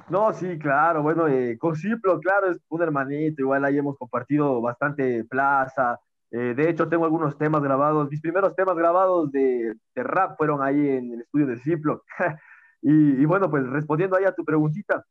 No, 0.10 0.34
sí, 0.34 0.58
claro, 0.60 1.01
bueno, 1.01 1.27
eh, 1.27 1.58
con 1.58 1.75
Ciplo, 1.75 2.20
claro, 2.20 2.51
es 2.51 2.58
un 2.70 2.82
hermanito, 2.82 3.41
igual 3.41 3.63
ahí 3.63 3.77
hemos 3.77 3.98
compartido 3.98 4.62
bastante 4.62 5.24
plaza, 5.25 5.98
eh, 6.29 6.53
de 6.56 6.70
hecho 6.70 6.89
tengo 6.89 7.06
algunos 7.06 7.38
temas 7.38 7.62
grabados, 7.62 8.10
mis 8.10 8.20
primeros 8.22 8.53
temas 8.56 8.75
grabados 8.75 9.32
de, 9.32 9.75
de 9.96 10.03
rap 10.03 10.36
fueron 10.38 10.62
ahí 10.62 10.89
en 10.89 11.13
el 11.13 11.22
estudio 11.22 11.48
de 11.48 11.58
Ciplo, 11.60 12.03
y, 12.82 13.25
bueno, 13.25 13.50
pues 13.50 13.65
respondiendo 13.67 14.17
ahí 14.17 14.25
a 14.25 14.34
tu 14.34 14.44
preguntita, 14.44 15.06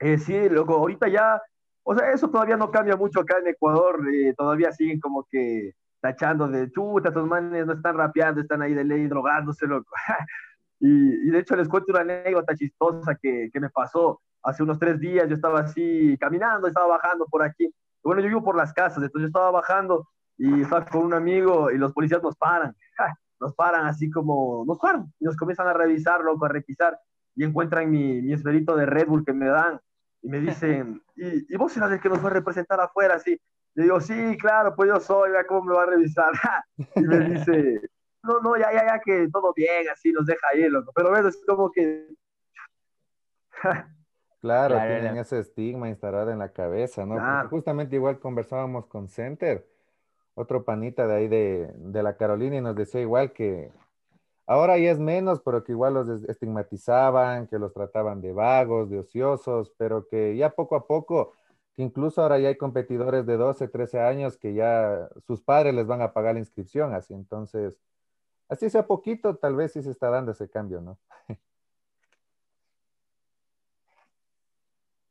eh, 0.00 0.18
sí, 0.18 0.48
loco, 0.48 0.74
ahorita 0.74 1.08
ya, 1.08 1.40
o 1.84 1.94
sea, 1.94 2.10
eso 2.12 2.28
todavía 2.30 2.56
no 2.56 2.70
cambia 2.70 2.96
mucho 2.96 3.20
acá 3.20 3.38
en 3.38 3.48
Ecuador, 3.48 4.00
eh, 4.12 4.34
todavía 4.36 4.72
siguen 4.72 5.00
como 5.00 5.24
que 5.30 5.72
tachando 6.00 6.48
de 6.48 6.70
chuta, 6.72 7.08
estos 7.10 7.26
manes 7.28 7.66
no 7.66 7.74
están 7.74 7.96
rapeando, 7.96 8.40
están 8.40 8.62
ahí 8.62 8.74
de 8.74 8.84
ley 8.84 9.06
drogándose, 9.06 9.66
loco. 9.66 9.90
Y, 10.80 11.28
de 11.30 11.38
hecho 11.38 11.56
les 11.56 11.68
cuento 11.68 11.92
una 11.92 12.00
anécdota 12.00 12.54
chistosa 12.56 13.14
que, 13.20 13.50
que, 13.52 13.60
me 13.60 13.68
pasó 13.70 14.20
hace 14.42 14.62
unos 14.62 14.78
tres 14.78 14.98
días. 14.98 15.28
Yo 15.28 15.34
estaba 15.34 15.60
así 15.60 16.16
caminando, 16.18 16.66
estaba 16.66 16.86
bajando 16.86 17.26
por 17.26 17.42
aquí. 17.42 17.72
Bueno, 18.02 18.22
yo 18.22 18.28
vivo 18.28 18.42
por 18.42 18.56
las 18.56 18.72
casas, 18.72 19.02
entonces 19.02 19.22
yo 19.22 19.26
estaba 19.26 19.50
bajando 19.50 20.08
y 20.38 20.62
estaba 20.62 20.86
con 20.86 21.04
un 21.04 21.14
amigo 21.14 21.70
y 21.70 21.76
los 21.76 21.92
policías 21.92 22.22
nos 22.22 22.36
paran. 22.36 22.74
Nos 23.42 23.54
paran 23.54 23.86
así 23.86 24.10
como, 24.10 24.64
nos 24.66 24.78
paran 24.78 25.10
y 25.18 25.24
nos 25.24 25.34
comienzan 25.34 25.66
a 25.66 25.72
revisar, 25.72 26.20
loco, 26.20 26.44
a 26.44 26.50
requisar 26.50 26.98
y 27.34 27.42
encuentran 27.42 27.90
mi, 27.90 28.20
mi 28.20 28.34
esferito 28.34 28.76
de 28.76 28.84
Red 28.84 29.06
Bull 29.06 29.24
que 29.24 29.32
me 29.32 29.46
dan 29.46 29.80
y 30.20 30.28
me 30.28 30.40
dicen, 30.40 31.02
¿y, 31.16 31.54
y 31.54 31.56
vos 31.56 31.74
eras 31.74 31.90
el 31.90 32.00
que 32.00 32.10
nos 32.10 32.18
fue 32.18 32.30
a 32.30 32.34
representar 32.34 32.78
afuera? 32.80 33.14
Así. 33.14 33.40
Le 33.74 33.84
digo, 33.84 34.00
sí, 34.00 34.36
claro, 34.38 34.74
pues 34.74 34.90
yo 34.90 35.00
soy, 35.00 35.30
vea 35.30 35.46
cómo 35.46 35.64
me 35.64 35.74
va 35.74 35.84
a 35.84 35.86
revisar. 35.86 36.32
y 36.96 37.00
me 37.00 37.18
dice, 37.20 37.80
no, 38.22 38.40
no, 38.40 38.56
ya, 38.56 38.72
ya, 38.72 38.86
ya, 38.86 39.00
que 39.00 39.28
todo 39.32 39.52
bien, 39.54 39.88
así 39.92 40.12
nos 40.12 40.26
deja 40.26 40.54
ir, 40.54 40.70
loco. 40.70 40.92
Pero 40.94 41.10
ves, 41.10 41.26
es 41.26 41.44
como 41.46 41.70
que... 41.70 42.08
claro, 44.40 44.76
tienen 44.76 45.16
ese 45.18 45.38
estigma 45.38 45.88
instalado 45.88 46.30
en 46.30 46.38
la 46.38 46.52
cabeza, 46.52 47.06
¿no? 47.06 47.48
Justamente 47.48 47.96
igual 47.96 48.18
conversábamos 48.18 48.86
con 48.86 49.08
Center, 49.08 49.66
otro 50.34 50.64
panita 50.64 51.06
de 51.06 51.14
ahí 51.14 51.28
de, 51.28 51.72
de 51.76 52.02
la 52.02 52.16
Carolina, 52.16 52.56
y 52.56 52.60
nos 52.60 52.76
decía 52.76 53.00
igual 53.00 53.32
que 53.32 53.70
ahora 54.46 54.78
ya 54.78 54.90
es 54.90 54.98
menos, 54.98 55.40
pero 55.40 55.64
que 55.64 55.72
igual 55.72 55.94
los 55.94 56.08
estigmatizaban, 56.24 57.46
que 57.46 57.58
los 57.58 57.72
trataban 57.72 58.20
de 58.20 58.32
vagos, 58.32 58.90
de 58.90 58.98
ociosos, 58.98 59.72
pero 59.76 60.06
que 60.08 60.36
ya 60.36 60.50
poco 60.50 60.76
a 60.76 60.86
poco 60.86 61.32
que 61.76 61.82
incluso 61.82 62.20
ahora 62.20 62.38
ya 62.38 62.48
hay 62.48 62.56
competidores 62.56 63.26
de 63.26 63.36
12, 63.36 63.68
13 63.68 64.00
años 64.00 64.36
que 64.36 64.54
ya 64.54 65.08
sus 65.26 65.40
padres 65.40 65.74
les 65.74 65.86
van 65.86 66.02
a 66.02 66.12
pagar 66.12 66.34
la 66.34 66.40
inscripción, 66.40 66.94
así 66.94 67.14
entonces 67.14 67.78
así 68.50 68.68
sea 68.68 68.86
poquito, 68.86 69.36
tal 69.36 69.56
vez 69.56 69.72
sí 69.72 69.82
se 69.82 69.90
está 69.90 70.10
dando 70.10 70.32
ese 70.32 70.48
cambio, 70.50 70.80
¿no? 70.80 70.98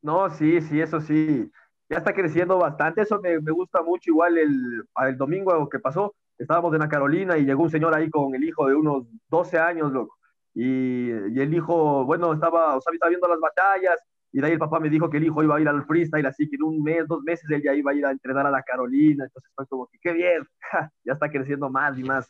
No, 0.01 0.29
sí, 0.29 0.61
sí, 0.61 0.79
eso 0.79 1.01
sí. 1.01 1.51
Ya 1.89 1.97
está 1.97 2.13
creciendo 2.13 2.57
bastante. 2.57 3.01
Eso 3.01 3.19
me, 3.19 3.37
gusta 3.51 3.81
mucho. 3.81 4.11
Igual 4.11 4.37
el, 4.37 4.83
el 5.05 5.17
domingo 5.17 5.67
que 5.67 5.79
pasó, 5.79 6.15
estábamos 6.37 6.73
en 6.73 6.79
la 6.79 6.87
Carolina 6.87 7.37
y 7.37 7.45
llegó 7.45 7.63
un 7.63 7.69
señor 7.69 7.93
ahí 7.93 8.09
con 8.09 8.33
el 8.33 8.43
hijo 8.43 8.67
de 8.67 8.75
unos 8.75 9.05
12 9.27 9.59
años, 9.59 9.91
loco. 9.91 10.17
Y, 10.53 11.09
el 11.11 11.53
hijo, 11.53 12.05
bueno, 12.05 12.33
estaba, 12.33 12.77
o 12.77 12.81
sea, 12.81 12.93
estaba 12.93 13.09
viendo 13.09 13.27
las 13.27 13.39
batallas 13.39 13.99
y 14.31 14.41
de 14.41 14.47
ahí 14.47 14.53
el 14.53 14.59
papá 14.59 14.79
me 14.79 14.89
dijo 14.89 15.09
que 15.09 15.17
el 15.17 15.25
hijo 15.25 15.43
iba 15.43 15.55
a 15.55 15.61
ir 15.61 15.67
al 15.67 15.85
freestyle, 15.85 16.25
así 16.25 16.49
que 16.49 16.55
en 16.55 16.63
un 16.63 16.83
mes, 16.83 17.07
dos 17.07 17.21
meses 17.23 17.49
él 17.49 17.63
ya 17.63 17.73
iba 17.73 17.91
a 17.91 17.93
ir 17.93 18.05
a 18.05 18.11
entrenar 18.11 18.45
a 18.45 18.51
la 18.51 18.63
Carolina. 18.63 19.25
Entonces 19.25 19.51
fue 19.55 19.67
como 19.67 19.87
que, 19.87 19.99
qué 19.99 20.13
bien, 20.13 20.47
ya 21.03 21.13
está 21.13 21.29
creciendo 21.29 21.69
más 21.69 21.97
y 21.97 22.03
más. 22.03 22.29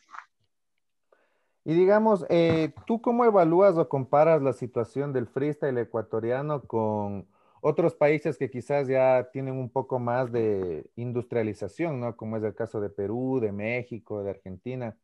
Y 1.64 1.74
digamos, 1.74 2.24
eh, 2.30 2.72
¿tú 2.86 3.02
cómo 3.02 3.24
evalúas 3.24 3.76
o 3.76 3.88
comparas 3.88 4.42
la 4.42 4.52
situación 4.52 5.12
del 5.12 5.26
freestyle 5.26 5.76
ecuatoriano 5.78 6.62
con 6.62 7.28
otros 7.60 7.94
países 7.94 8.38
que 8.38 8.50
quizás 8.50 8.88
ya 8.88 9.28
tienen 9.32 9.54
un 9.54 9.70
poco 9.70 9.98
más 9.98 10.32
de 10.32 10.90
industrialización, 10.96 12.00
¿no? 12.00 12.16
Como 12.16 12.38
es 12.38 12.42
el 12.42 12.54
caso 12.54 12.80
de 12.80 12.88
Perú, 12.88 13.38
de 13.40 13.52
México, 13.52 14.22
de 14.22 14.30
Argentina. 14.30 14.96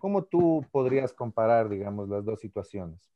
¿Cómo 0.00 0.24
tú 0.24 0.64
podrías 0.72 1.12
comparar, 1.12 1.68
digamos, 1.68 2.08
las 2.08 2.24
dos 2.24 2.40
situaciones? 2.40 3.12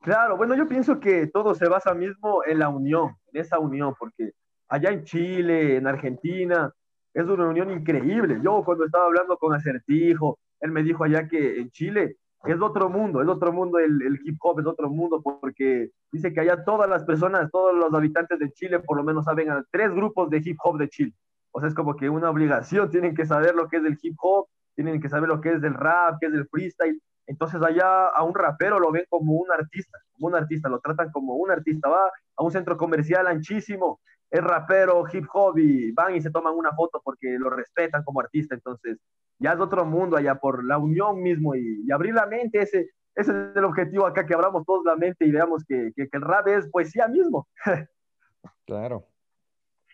Claro, 0.00 0.36
bueno, 0.36 0.54
yo 0.54 0.68
pienso 0.68 1.00
que 1.00 1.26
todo 1.26 1.56
se 1.56 1.68
basa 1.68 1.92
mismo 1.92 2.44
en 2.46 2.60
la 2.60 2.68
unión, 2.68 3.16
en 3.32 3.40
esa 3.40 3.58
unión, 3.58 3.94
porque 3.98 4.30
allá 4.68 4.90
en 4.90 5.02
Chile, 5.02 5.76
en 5.76 5.88
Argentina, 5.88 6.72
es 7.12 7.24
una 7.24 7.48
unión 7.48 7.72
increíble. 7.72 8.38
Yo 8.40 8.62
cuando 8.64 8.84
estaba 8.84 9.06
hablando 9.06 9.36
con 9.36 9.52
Acertijo, 9.52 10.38
él 10.60 10.70
me 10.72 10.82
dijo 10.82 11.04
allá 11.04 11.28
que 11.28 11.60
en 11.60 11.70
Chile 11.70 12.16
es 12.44 12.60
otro 12.60 12.88
mundo, 12.88 13.20
es 13.20 13.28
otro 13.28 13.52
mundo, 13.52 13.78
el, 13.78 14.20
hip 14.24 14.36
hop 14.40 14.60
es 14.60 14.66
otro 14.66 14.88
mundo, 14.88 15.20
porque 15.22 15.90
dice 16.12 16.32
que 16.32 16.40
allá 16.40 16.64
todas 16.64 16.88
las 16.88 17.04
personas, 17.04 17.50
todos 17.50 17.74
los 17.76 17.92
habitantes 17.92 18.38
de 18.38 18.52
Chile, 18.52 18.80
por 18.80 18.96
lo 18.96 19.04
menos 19.04 19.24
saben 19.24 19.50
a 19.50 19.64
tres 19.70 19.92
grupos 19.92 20.30
de 20.30 20.40
hip 20.44 20.56
hop 20.62 20.78
de 20.78 20.88
Chile. 20.88 21.12
O 21.50 21.60
sea, 21.60 21.68
es 21.68 21.74
como 21.74 21.96
que 21.96 22.08
una 22.08 22.30
obligación, 22.30 22.90
tienen 22.90 23.14
que 23.14 23.26
saber 23.26 23.54
lo 23.54 23.68
que 23.68 23.78
es 23.78 23.84
el 23.84 23.98
hip 24.00 24.16
hop, 24.20 24.46
tienen 24.74 25.00
que 25.00 25.08
saber 25.08 25.28
lo 25.28 25.40
que 25.40 25.54
es 25.54 25.60
del 25.60 25.74
rap, 25.74 26.18
qué 26.20 26.26
es 26.26 26.32
del 26.32 26.46
freestyle. 26.48 27.00
Entonces 27.26 27.60
allá 27.60 28.08
a 28.08 28.22
un 28.22 28.34
rapero 28.34 28.78
lo 28.78 28.90
ven 28.90 29.04
como 29.10 29.34
un 29.34 29.50
artista, 29.50 29.98
como 30.12 30.28
un 30.28 30.36
artista, 30.36 30.68
lo 30.68 30.80
tratan 30.80 31.10
como 31.10 31.34
un 31.34 31.50
artista. 31.50 31.88
Va 31.88 32.10
a 32.36 32.42
un 32.42 32.52
centro 32.52 32.76
comercial 32.76 33.26
anchísimo, 33.26 34.00
es 34.30 34.42
rapero, 34.42 35.04
hip 35.12 35.26
hop 35.32 35.58
y 35.58 35.92
van 35.92 36.14
y 36.16 36.20
se 36.20 36.30
toman 36.30 36.54
una 36.54 36.72
foto 36.72 37.00
porque 37.02 37.36
lo 37.38 37.50
respetan 37.50 38.04
como 38.04 38.20
artista. 38.20 38.54
Entonces 38.54 38.98
ya 39.38 39.52
es 39.52 39.60
otro 39.60 39.84
mundo 39.84 40.16
allá 40.16 40.34
por 40.36 40.64
la 40.64 40.78
unión 40.78 41.22
mismo 41.22 41.54
y, 41.54 41.90
abrir 41.90 42.14
la 42.14 42.26
mente, 42.26 42.60
ese, 42.60 42.90
ese 43.14 43.30
es 43.30 43.56
el 43.56 43.64
objetivo 43.64 44.06
acá, 44.06 44.26
que 44.26 44.34
abramos 44.34 44.64
todos 44.66 44.84
la 44.84 44.96
mente 44.96 45.24
y 45.24 45.30
veamos 45.30 45.64
que, 45.64 45.92
que, 45.94 46.08
el 46.10 46.22
rap 46.22 46.48
es 46.48 46.68
poesía 46.68 47.08
mismo. 47.08 47.48
claro. 48.66 49.06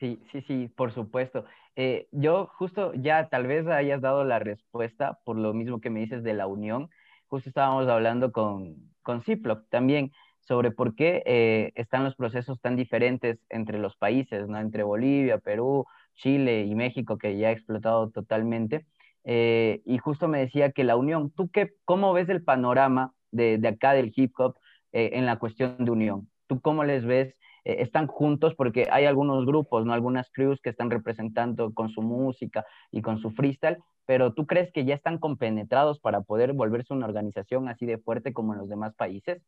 Sí, 0.00 0.22
sí, 0.32 0.40
sí, 0.42 0.68
por 0.76 0.92
supuesto. 0.92 1.44
Eh, 1.76 2.08
yo 2.10 2.46
justo 2.54 2.92
ya 2.94 3.28
tal 3.28 3.46
vez 3.46 3.66
hayas 3.66 4.00
dado 4.00 4.24
la 4.24 4.38
respuesta 4.38 5.18
por 5.24 5.36
lo 5.36 5.54
mismo 5.54 5.80
que 5.80 5.90
me 5.90 6.00
dices 6.00 6.22
de 6.24 6.34
la 6.34 6.46
unión. 6.46 6.90
Justo 7.28 7.48
estábamos 7.48 7.88
hablando 7.88 8.32
con, 8.32 8.76
con 9.02 9.22
Ziploc 9.22 9.68
también 9.70 10.12
sobre 10.44 10.70
por 10.70 10.94
qué 10.94 11.22
eh, 11.26 11.72
están 11.74 12.04
los 12.04 12.14
procesos 12.14 12.60
tan 12.60 12.76
diferentes 12.76 13.38
entre 13.48 13.78
los 13.78 13.96
países, 13.96 14.46
¿no? 14.48 14.58
Entre 14.58 14.82
Bolivia, 14.82 15.38
Perú, 15.38 15.86
Chile 16.14 16.64
y 16.64 16.74
México, 16.74 17.18
que 17.18 17.36
ya 17.38 17.48
ha 17.48 17.52
explotado 17.52 18.10
totalmente. 18.10 18.86
Eh, 19.24 19.80
y 19.86 19.98
justo 19.98 20.28
me 20.28 20.38
decía 20.38 20.72
que 20.72 20.84
la 20.84 20.96
unión, 20.96 21.30
¿tú 21.30 21.50
qué, 21.50 21.72
cómo 21.84 22.12
ves 22.12 22.28
el 22.28 22.44
panorama 22.44 23.12
de, 23.30 23.58
de 23.58 23.68
acá 23.68 23.94
del 23.94 24.12
hip 24.14 24.32
hop 24.38 24.56
eh, 24.92 25.10
en 25.14 25.26
la 25.26 25.38
cuestión 25.38 25.76
de 25.78 25.90
unión? 25.90 26.28
¿Tú 26.46 26.60
cómo 26.60 26.84
les 26.84 27.04
ves? 27.04 27.34
¿Están 27.64 28.08
juntos? 28.08 28.54
Porque 28.54 28.86
hay 28.92 29.06
algunos 29.06 29.46
grupos, 29.46 29.86
¿no? 29.86 29.94
Algunas 29.94 30.30
crews 30.30 30.60
que 30.60 30.68
están 30.68 30.90
representando 30.90 31.72
con 31.72 31.88
su 31.88 32.02
música 32.02 32.66
y 32.90 33.00
con 33.00 33.18
su 33.20 33.30
freestyle, 33.30 33.78
pero 34.04 34.34
¿tú 34.34 34.46
crees 34.46 34.70
que 34.70 34.84
ya 34.84 34.94
están 34.94 35.16
compenetrados 35.16 35.98
para 35.98 36.20
poder 36.20 36.52
volverse 36.52 36.92
una 36.92 37.06
organización 37.06 37.68
así 37.70 37.86
de 37.86 37.96
fuerte 37.96 38.34
como 38.34 38.52
en 38.52 38.58
los 38.58 38.68
demás 38.68 38.94
países? 38.94 39.42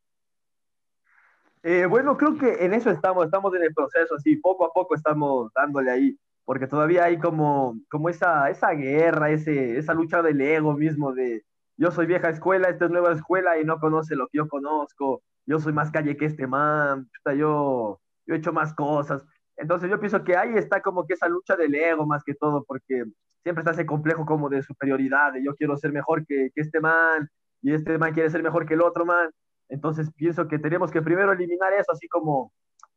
Bueno, 1.89 2.17
creo 2.17 2.37
que 2.39 2.65
en 2.65 2.75
eso 2.75 2.91
estamos, 2.91 3.25
estamos 3.25 3.55
en 3.55 3.63
el 3.65 3.75
proceso, 3.75 4.15
así 4.15 4.37
poco 4.37 4.65
a 4.67 4.73
poco 4.73 4.95
estamos 4.95 5.51
dándole 5.55 5.91
ahí 5.91 6.19
porque 6.47 6.69
todavía 6.69 7.05
hay 7.05 7.19
como, 7.19 7.77
como 7.91 8.09
esa, 8.09 8.49
esa 8.51 8.71
guerra, 8.71 9.31
ese, 9.31 9.79
esa 9.79 9.93
lucha 9.93 10.23
del 10.23 10.41
ego 10.41 10.75
mismo 10.75 11.13
de 11.13 11.45
yo 11.77 11.91
soy 11.91 12.07
vieja 12.07 12.31
escuela, 12.31 12.69
esta 12.69 12.87
es 12.87 12.91
nueva 12.91 13.13
escuela 13.13 13.59
y 13.59 13.65
no 13.65 13.81
conoce 13.81 14.15
lo 14.15 14.29
que 14.29 14.39
yo 14.39 14.49
conozco, 14.49 15.23
yo 15.45 15.59
soy 15.59 15.73
más 15.73 15.91
calle 15.91 16.17
que 16.17 16.27
este 16.27 16.47
man, 16.47 17.11
yo, 17.37 18.01
yo 18.27 18.35
he 18.35 18.39
hecho 18.39 18.53
más 18.53 18.73
cosas. 18.75 19.25
Entonces 19.57 19.91
yo 19.91 19.99
pienso 19.99 20.23
que 20.23 20.37
ahí 20.37 20.55
está 20.55 20.81
como 20.81 21.05
que 21.07 21.15
esa 21.15 21.29
lucha 21.29 21.57
del 21.57 21.75
ego 21.75 22.07
más 22.07 22.23
que 22.25 22.35
todo, 22.35 22.65
porque 22.65 23.05
siempre 23.43 23.63
está 23.63 23.73
ese 23.73 23.85
complejo 23.85 24.25
como 24.25 24.49
de 24.49 24.63
superioridad, 24.63 25.33
de 25.33 25.45
yo 25.45 25.55
quiero 25.57 25.77
ser 25.77 25.93
mejor 25.93 26.25
que, 26.27 26.51
que 26.55 26.61
este 26.61 26.81
man 26.81 27.29
y 27.61 27.75
este 27.75 27.99
man 27.99 28.15
quiere 28.15 28.31
ser 28.31 28.43
mejor 28.43 28.67
que 28.67 28.75
el 28.75 28.83
otro 28.83 29.05
man. 29.05 29.31
Entonces 29.69 30.11
pienso 30.15 30.49
que 30.49 30.59
tenemos 30.59 30.91
que 30.91 31.03
primero 31.03 31.33
eliminar 31.33 31.73
eso, 31.73 31.93
así 31.93 32.09
como 32.09 32.53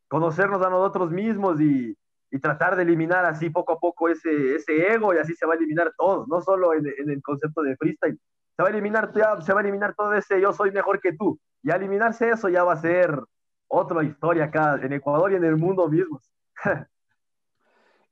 conocernos 0.07 0.61
a 0.61 0.69
nosotros 0.69 1.11
mismos 1.11 1.59
y, 1.61 1.95
tratar 2.41 2.75
de 2.75 2.83
eliminar 2.83 3.25
así 3.25 3.49
poco 3.49 3.73
a 3.73 3.79
poco 3.79 4.07
ese, 4.07 4.59
ego 4.67 5.15
y 5.15 5.17
así 5.17 5.33
se 5.33 5.47
va 5.47 5.53
a 5.53 5.57
eliminar 5.57 5.91
todo, 5.97 6.27
no 6.27 6.41
solo 6.41 6.73
en, 6.73 6.85
el 6.85 7.21
concepto 7.23 7.63
de 7.63 7.75
freestyle, 7.75 8.19
se 8.55 8.61
va 8.61 8.69
a 8.69 8.71
eliminar 8.71 9.11
se 9.41 9.53
va 9.53 9.59
a 9.59 9.63
eliminar 9.63 9.95
todo 9.95 10.13
ese 10.13 10.39
yo 10.39 10.53
soy 10.53 10.71
mejor 10.71 11.01
que 11.01 11.13
tú 11.13 11.39
y 11.63 11.71
al 11.71 11.77
eliminarse 11.77 12.29
eso 12.29 12.47
ya 12.47 12.63
va 12.63 12.73
a 12.73 12.81
ser 12.81 13.19
otra 13.67 14.03
historia 14.03 14.45
acá 14.45 14.79
en 14.81 14.93
Ecuador 14.93 15.31
y 15.31 15.35
en 15.35 15.43
el 15.43 15.57
mundo 15.57 15.87
mismo. 15.87 16.19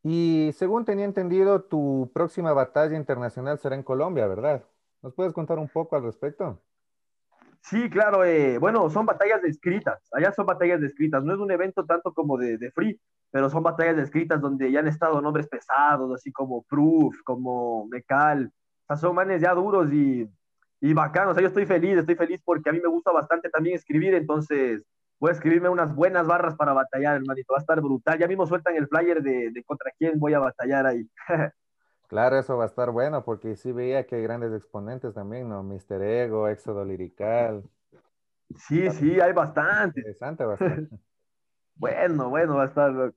y 0.03 0.51
según 0.53 0.85
tenía 0.85 1.05
entendido, 1.05 1.63
tu 1.63 2.09
próxima 2.13 2.53
batalla 2.53 2.97
internacional 2.97 3.59
será 3.59 3.75
en 3.75 3.83
Colombia, 3.83 4.27
¿verdad? 4.27 4.63
¿Nos 5.01 5.13
puedes 5.13 5.33
contar 5.33 5.59
un 5.59 5.67
poco 5.67 5.95
al 5.95 6.03
respecto? 6.03 6.61
Sí, 7.69 7.89
claro, 7.89 8.23
eh, 8.23 8.57
bueno, 8.59 8.89
son 8.89 9.05
batallas 9.05 9.41
descritas, 9.41 9.99
allá 10.13 10.31
son 10.31 10.45
batallas 10.45 10.79
descritas, 10.79 11.21
no 11.21 11.33
es 11.33 11.39
un 11.39 11.51
evento 11.51 11.85
tanto 11.85 12.13
como 12.13 12.37
de, 12.37 12.71
free, 12.71 12.97
pero 13.29 13.49
son 13.49 13.61
batallas 13.61 13.97
descritas 13.97 14.39
donde 14.39 14.71
ya 14.71 14.79
han 14.79 14.87
estado 14.87 15.21
nombres 15.21 15.49
pesados, 15.49 16.09
así 16.13 16.31
como 16.31 16.63
Proof, 16.63 17.21
como 17.25 17.85
Mecal, 17.87 18.45
o 18.47 18.85
sea, 18.87 18.95
son 18.95 19.15
manes 19.15 19.41
ya 19.41 19.53
duros 19.53 19.91
y, 19.91 20.29
y 20.79 20.93
bacanos, 20.93 21.35
yo 21.37 21.47
estoy 21.47 21.65
feliz, 21.65 21.97
estoy 21.97 22.15
feliz 22.15 22.41
porque 22.45 22.69
a 22.69 22.73
mí 22.73 22.79
me 22.79 22.87
gusta 22.87 23.11
bastante 23.11 23.49
también 23.49 23.75
escribir, 23.75 24.13
entonces 24.13 24.83
voy 25.19 25.31
a 25.31 25.33
escribirme 25.33 25.67
unas 25.67 25.93
buenas 25.93 26.25
barras 26.25 26.55
para 26.55 26.71
batallar, 26.71 27.17
hermanito, 27.17 27.51
va 27.51 27.57
a 27.57 27.61
estar 27.61 27.81
brutal, 27.81 28.17
ya 28.17 28.27
mismo 28.29 28.47
sueltan 28.47 28.77
el 28.77 28.87
flyer 28.87 29.21
de 29.21 29.63
contra 29.65 29.91
quién 29.97 30.17
voy 30.19 30.33
a 30.33 30.39
batallar 30.39 30.85
ahí. 30.85 31.05
Claro, 32.07 32.39
eso 32.39 32.57
va 32.57 32.63
a 32.63 32.67
estar 32.67 32.91
bueno 32.91 33.23
porque 33.25 33.55
sí 33.57 33.73
veía 33.73 34.05
que 34.05 34.15
hay 34.15 34.23
grandes 34.23 34.53
exponentes 34.53 35.13
también, 35.13 35.49
¿no? 35.49 35.61
Mister 35.61 36.01
Ego, 36.01 36.47
Éxodo 36.47 36.85
Lirical. 36.85 37.63
Sí, 38.55 38.89
sí, 38.91 39.19
hay 39.19 39.33
bastante. 39.33 39.99
Interesante 39.99 40.45
bastante. 40.45 40.95
bueno, 41.75 42.29
bueno, 42.29 42.55
va 42.55 42.63
a 42.63 42.67
estar. 42.67 43.13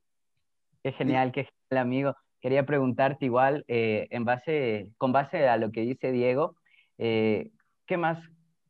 Qué 0.83 0.93
genial, 0.93 1.31
qué 1.31 1.45
genial, 1.45 1.87
amigo. 1.87 2.17
Quería 2.41 2.67
preguntarte 2.67 3.27
igual, 3.27 3.65
eh, 3.69 4.09
en 4.11 4.25
base, 4.25 4.91
con 4.97 5.13
base 5.13 5.47
a 5.47 5.57
lo 5.57 5.71
que 5.71 5.83
dice 5.83 6.11
Diego, 6.11 6.57
eh, 6.99 7.51
¿qué 7.87 7.97
más 7.97 8.19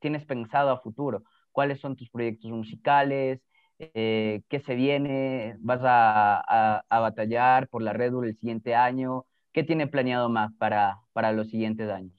tienes 0.00 0.25
pensado 0.27 0.71
a 0.71 0.81
futuro? 0.81 1.23
¿Cuáles 1.53 1.81
son 1.81 1.97
tus 1.97 2.11
proyectos 2.11 2.50
musicales? 2.50 3.41
Eh, 3.79 4.43
¿Qué 4.49 4.61
se 4.61 4.75
viene? 4.75 5.57
¿Vas 5.61 5.81
a, 5.83 6.83
a, 6.89 7.00
batallar 7.00 7.69
por 7.69 7.81
la 7.81 7.93
Red 7.93 8.12
Bull 8.12 8.27
el 8.27 8.37
siguiente 8.37 8.75
año? 8.75 9.25
¿Qué 9.52 9.64
tiene 9.64 9.87
planeado 9.87 10.28
más 10.28 10.52
para, 10.54 10.99
para 11.12 11.33
los 11.33 11.49
siguientes 11.50 11.90
años? 11.90 12.14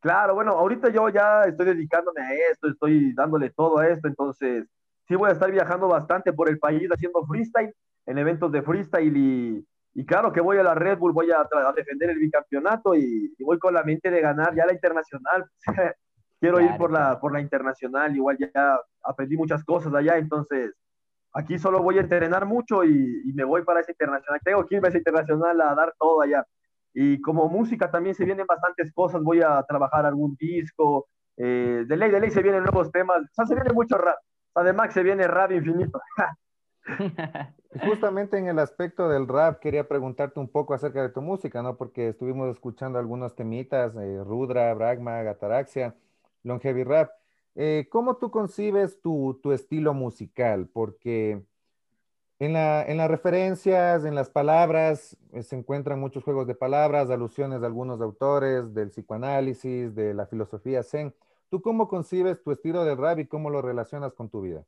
Claro, 0.00 0.34
bueno, 0.34 0.52
ahorita 0.52 0.88
yo 0.90 1.08
ya 1.08 1.42
estoy 1.42 1.66
dedicándome 1.66 2.20
a 2.20 2.32
esto, 2.50 2.68
estoy 2.68 3.12
dándole 3.14 3.50
todo 3.50 3.78
a 3.78 3.88
esto, 3.88 4.08
entonces 4.08 4.66
sí 5.08 5.14
voy 5.14 5.30
a 5.30 5.32
estar 5.32 5.50
viajando 5.50 5.88
bastante 5.88 6.32
por 6.32 6.48
el 6.48 6.58
país 6.58 6.88
haciendo 6.90 7.26
freestyle, 7.26 7.74
en 8.06 8.18
eventos 8.18 8.52
de 8.52 8.62
freestyle 8.62 9.16
y, 9.16 9.66
y 9.94 10.06
claro 10.06 10.32
que 10.32 10.40
voy 10.40 10.58
a 10.58 10.62
la 10.62 10.74
Red 10.74 10.98
Bull, 10.98 11.12
voy 11.12 11.30
a, 11.30 11.40
a 11.40 11.72
defender 11.72 12.10
el 12.10 12.18
bicampeonato 12.18 12.94
y, 12.94 13.34
y, 13.36 13.44
voy 13.44 13.58
con 13.58 13.74
la 13.74 13.82
mente 13.82 14.10
de 14.10 14.20
ganar 14.20 14.54
ya 14.54 14.66
la 14.66 14.72
internacional. 14.72 15.44
Quiero 16.38 16.58
claro. 16.58 16.72
ir 16.72 16.78
por 16.78 16.92
la, 16.92 17.18
por 17.18 17.32
la 17.32 17.40
internacional, 17.40 18.14
igual 18.14 18.36
ya 18.38 18.78
aprendí 19.02 19.36
muchas 19.36 19.64
cosas 19.64 19.94
allá, 19.94 20.18
entonces 20.18 20.74
aquí 21.36 21.58
solo 21.58 21.82
voy 21.82 21.98
a 21.98 22.00
entrenar 22.00 22.46
mucho 22.46 22.84
y, 22.84 23.32
me 23.34 23.44
voy 23.44 23.62
para 23.62 23.80
esa 23.80 23.92
internacional. 23.92 24.40
Tengo 24.42 24.66
que 24.66 24.76
irme 24.76 24.88
a 24.88 24.90
esa 24.90 24.98
internacional 24.98 25.60
a 25.60 25.74
dar 25.74 25.94
todo 25.98 26.22
allá. 26.22 26.44
Y 26.94 27.20
como 27.20 27.48
música 27.48 27.90
también 27.90 28.14
se 28.14 28.24
vienen 28.24 28.46
bastantes 28.46 28.92
cosas. 28.92 29.22
Voy 29.22 29.42
a 29.42 29.62
trabajar 29.68 30.06
algún 30.06 30.34
disco. 30.36 31.08
Eh, 31.36 31.84
de 31.86 31.96
ley, 31.96 32.10
de 32.10 32.20
ley 32.20 32.30
se 32.30 32.42
vienen 32.42 32.62
nuevos 32.62 32.90
temas. 32.90 33.22
Se 33.32 33.54
viene 33.54 33.72
mucho 33.74 33.98
rap. 33.98 34.16
Además, 34.54 34.94
se 34.94 35.02
viene 35.02 35.26
rap 35.26 35.52
infinito. 35.52 36.00
Justamente 37.84 38.38
en 38.38 38.48
el 38.48 38.58
aspecto 38.58 39.08
del 39.10 39.28
rap, 39.28 39.60
quería 39.60 39.86
preguntarte 39.86 40.40
un 40.40 40.48
poco 40.48 40.72
acerca 40.72 41.02
de 41.02 41.10
tu 41.10 41.20
música, 41.20 41.62
¿no? 41.62 41.76
Porque 41.76 42.08
estuvimos 42.08 42.48
escuchando 42.48 42.98
algunos 42.98 43.34
temitas, 43.34 43.94
eh, 43.96 44.22
Rudra, 44.24 44.72
Bragma, 44.72 45.22
Gataraxia, 45.22 45.94
Longevi 46.44 46.84
Rap. 46.84 47.10
Eh, 47.58 47.88
¿Cómo 47.90 48.16
tú 48.16 48.30
concibes 48.30 49.00
tu, 49.00 49.40
tu, 49.42 49.52
estilo 49.52 49.94
musical? 49.94 50.68
Porque 50.70 51.42
en, 52.38 52.52
la, 52.52 52.84
en, 52.84 52.98
las 52.98 53.10
referencias, 53.10 54.04
en 54.04 54.14
las 54.14 54.28
palabras, 54.28 55.16
eh, 55.32 55.42
se 55.42 55.56
encuentran 55.56 55.98
muchos 55.98 56.22
juegos 56.22 56.46
de 56.46 56.54
palabras, 56.54 57.08
alusiones 57.08 57.62
de 57.62 57.66
algunos 57.66 57.98
autores, 58.02 58.74
del 58.74 58.90
psicoanálisis, 58.90 59.94
de 59.94 60.12
la 60.12 60.26
filosofía 60.26 60.82
zen. 60.82 61.14
¿Tú 61.48 61.62
cómo 61.62 61.88
concibes 61.88 62.42
tu 62.42 62.50
estilo 62.52 62.84
de 62.84 62.94
rap 62.94 63.20
y 63.20 63.26
cómo 63.26 63.48
lo 63.48 63.62
relacionas 63.62 64.12
con 64.12 64.28
tu 64.28 64.42
vida? 64.42 64.62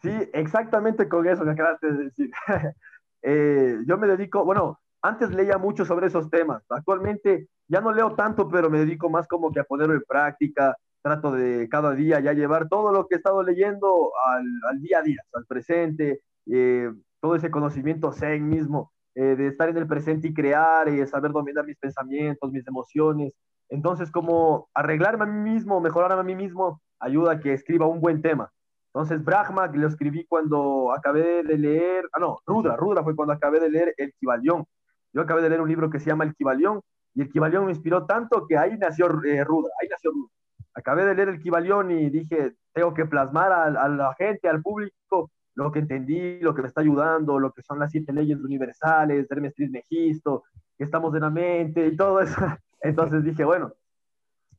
Sí, 0.00 0.30
exactamente 0.32 1.10
con 1.10 1.26
eso 1.28 1.44
que 1.44 1.50
acabaste 1.50 1.92
de 1.92 2.04
decir. 2.04 2.30
eh, 3.22 3.80
yo 3.86 3.98
me 3.98 4.06
dedico, 4.06 4.46
bueno, 4.46 4.80
antes 5.02 5.28
leía 5.30 5.58
mucho 5.58 5.84
sobre 5.84 6.06
esos 6.06 6.30
temas. 6.30 6.62
Actualmente 6.70 7.48
ya 7.68 7.82
no 7.82 7.92
leo 7.92 8.14
tanto, 8.14 8.48
pero 8.48 8.70
me 8.70 8.78
dedico 8.78 9.10
más 9.10 9.28
como 9.28 9.52
que 9.52 9.60
a 9.60 9.64
ponerlo 9.64 9.94
en 9.94 10.04
práctica, 10.08 10.74
trato 11.04 11.32
de 11.32 11.68
cada 11.68 11.94
día 11.94 12.18
ya 12.20 12.32
llevar 12.32 12.66
todo 12.68 12.90
lo 12.90 13.06
que 13.06 13.16
he 13.16 13.18
estado 13.18 13.42
leyendo 13.42 14.10
al, 14.26 14.46
al 14.70 14.80
día 14.80 15.00
a 15.00 15.02
día, 15.02 15.20
al 15.34 15.44
presente, 15.44 16.22
eh, 16.46 16.90
todo 17.20 17.36
ese 17.36 17.50
conocimiento 17.50 18.10
zen 18.10 18.48
mismo, 18.48 18.90
eh, 19.14 19.36
de 19.36 19.48
estar 19.48 19.68
en 19.68 19.76
el 19.76 19.86
presente 19.86 20.28
y 20.28 20.34
crear, 20.34 20.88
y 20.88 21.06
saber 21.06 21.30
dominar 21.32 21.66
mis 21.66 21.76
pensamientos, 21.76 22.50
mis 22.50 22.66
emociones. 22.66 23.34
Entonces, 23.68 24.10
como 24.10 24.70
arreglarme 24.72 25.24
a 25.24 25.26
mí 25.26 25.50
mismo, 25.50 25.78
mejorarme 25.78 26.20
a 26.20 26.24
mí 26.24 26.34
mismo, 26.34 26.80
ayuda 26.98 27.32
a 27.32 27.40
que 27.40 27.52
escriba 27.52 27.86
un 27.86 28.00
buen 28.00 28.22
tema. 28.22 28.50
Entonces, 28.94 29.22
Brahma, 29.22 29.70
que 29.70 29.76
lo 29.76 29.88
escribí 29.88 30.24
cuando 30.26 30.90
acabé 30.90 31.42
de 31.42 31.58
leer, 31.58 32.08
ah, 32.14 32.18
no, 32.18 32.38
Rudra, 32.46 32.76
Rudra 32.76 33.04
fue 33.04 33.14
cuando 33.14 33.34
acabé 33.34 33.60
de 33.60 33.68
leer 33.68 33.94
El 33.98 34.14
Kibalión. 34.18 34.64
Yo 35.12 35.20
acabé 35.20 35.42
de 35.42 35.50
leer 35.50 35.60
un 35.60 35.68
libro 35.68 35.90
que 35.90 36.00
se 36.00 36.06
llama 36.06 36.24
El 36.24 36.34
Kibalión, 36.34 36.80
y 37.14 37.22
El 37.22 37.28
Kibalión 37.28 37.66
me 37.66 37.72
inspiró 37.72 38.06
tanto 38.06 38.46
que 38.46 38.56
ahí 38.56 38.78
nació 38.78 39.06
eh, 39.22 39.44
Rudra, 39.44 39.70
ahí 39.82 39.88
nació 39.90 40.10
Rudra 40.10 40.30
acabé 40.74 41.04
de 41.04 41.14
leer 41.14 41.28
el 41.28 41.40
Kibalión 41.40 41.90
y 41.90 42.10
dije, 42.10 42.54
tengo 42.72 42.94
que 42.94 43.06
plasmar 43.06 43.52
a, 43.52 43.88
la 43.88 44.14
gente, 44.14 44.48
al 44.48 44.62
público, 44.62 45.30
lo 45.54 45.70
que 45.70 45.78
entendí, 45.78 46.40
lo 46.40 46.54
que 46.54 46.62
me 46.62 46.68
está 46.68 46.80
ayudando, 46.80 47.38
lo 47.38 47.52
que 47.52 47.62
son 47.62 47.78
las 47.78 47.92
siete 47.92 48.12
leyes 48.12 48.38
universales, 48.40 49.30
Hermes 49.30 49.54
Trismegisto, 49.54 50.44
que 50.76 50.84
estamos 50.84 51.14
en 51.14 51.20
la 51.20 51.30
mente 51.30 51.86
y 51.86 51.96
todo 51.96 52.20
eso. 52.20 52.34
Entonces 52.80 53.22
dije, 53.22 53.44
bueno, 53.44 53.72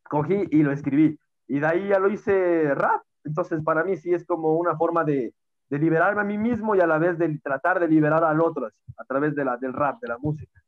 cogí 0.04 0.48
y 0.52 0.64
lo 0.64 0.72
escribí. 0.72 1.20
Y 1.48 1.60
de 1.60 1.68
ahí 1.68 1.88
ya 1.90 2.00
lo 2.00 2.10
hice 2.10 2.74
rap. 2.74 3.02
Entonces 3.24 3.62
para 3.64 3.84
mí 3.84 3.98
sí 3.98 4.14
es 4.14 4.26
como 4.26 4.56
una 4.56 4.78
forma 4.78 5.04
de, 5.04 5.34
de 5.70 5.80
liberarme 5.80 6.22
a 6.22 6.26
mí 6.26 6.38
mismo 6.38 6.76
y 6.76 6.80
a 6.80 6.88
la 6.88 6.98
vez 6.98 7.18
de 7.18 7.40
tratar 7.40 7.80
de 7.80 7.88
liberar 7.88 8.24
al 8.24 8.40
otro 8.40 8.68
a 8.98 9.04
través 9.06 9.36
de 9.36 9.44
la, 9.44 9.58
del 9.58 9.74
rap, 9.74 10.00
de 10.02 10.08
la 10.08 10.18
música. 10.18 10.62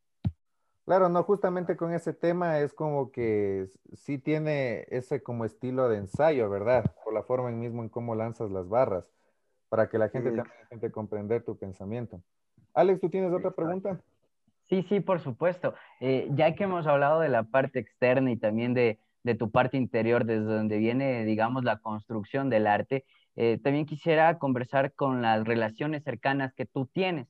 Claro, 0.88 1.10
no, 1.10 1.22
justamente 1.24 1.76
con 1.76 1.94
ese 1.94 2.14
tema 2.14 2.60
es 2.60 2.74
como 2.74 3.12
que 3.12 3.68
sí 3.92 4.18
tiene 4.18 4.86
ese 4.88 5.22
como 5.22 5.44
estilo 5.44 5.90
de 5.90 5.98
ensayo, 5.98 6.50
¿verdad? 6.50 6.86
Por 7.04 7.14
la 7.14 7.24
forma 7.24 7.50
en 7.50 7.60
mismo 7.60 7.84
en 7.84 7.90
cómo 7.90 8.16
lanzas 8.16 8.52
las 8.52 8.70
barras, 8.70 9.12
para 9.68 9.90
que 9.90 9.98
la 9.98 10.08
gente 10.08 10.30
sí. 10.30 10.38
también 10.38 10.56
intente 10.62 10.90
comprender 10.90 11.44
tu 11.44 11.58
pensamiento. 11.58 12.22
Alex, 12.74 13.02
¿tú 13.02 13.10
tienes 13.10 13.34
otra 13.34 13.52
pregunta? 13.52 14.00
Sí, 14.70 14.86
sí, 14.88 15.02
por 15.02 15.20
supuesto. 15.20 15.74
Eh, 16.00 16.30
ya 16.32 16.56
que 16.56 16.64
hemos 16.64 16.88
hablado 16.88 17.20
de 17.20 17.28
la 17.28 17.44
parte 17.44 17.80
externa 17.80 18.32
y 18.32 18.38
también 18.38 18.74
de, 18.74 18.98
de, 19.24 19.36
tu 19.36 19.52
parte 19.52 19.76
interior, 19.76 20.24
desde 20.24 20.46
donde 20.46 20.78
viene, 20.78 21.26
digamos, 21.26 21.66
la 21.66 21.80
construcción 21.80 22.50
del 22.50 22.66
arte, 22.66 23.04
eh, 23.36 23.60
también 23.62 23.88
quisiera 23.88 24.38
conversar 24.38 24.94
con 24.94 25.22
las 25.22 25.46
relaciones 25.46 26.06
cercanas 26.06 26.54
que 26.54 26.66
tú 26.66 26.86
tienes 26.86 27.28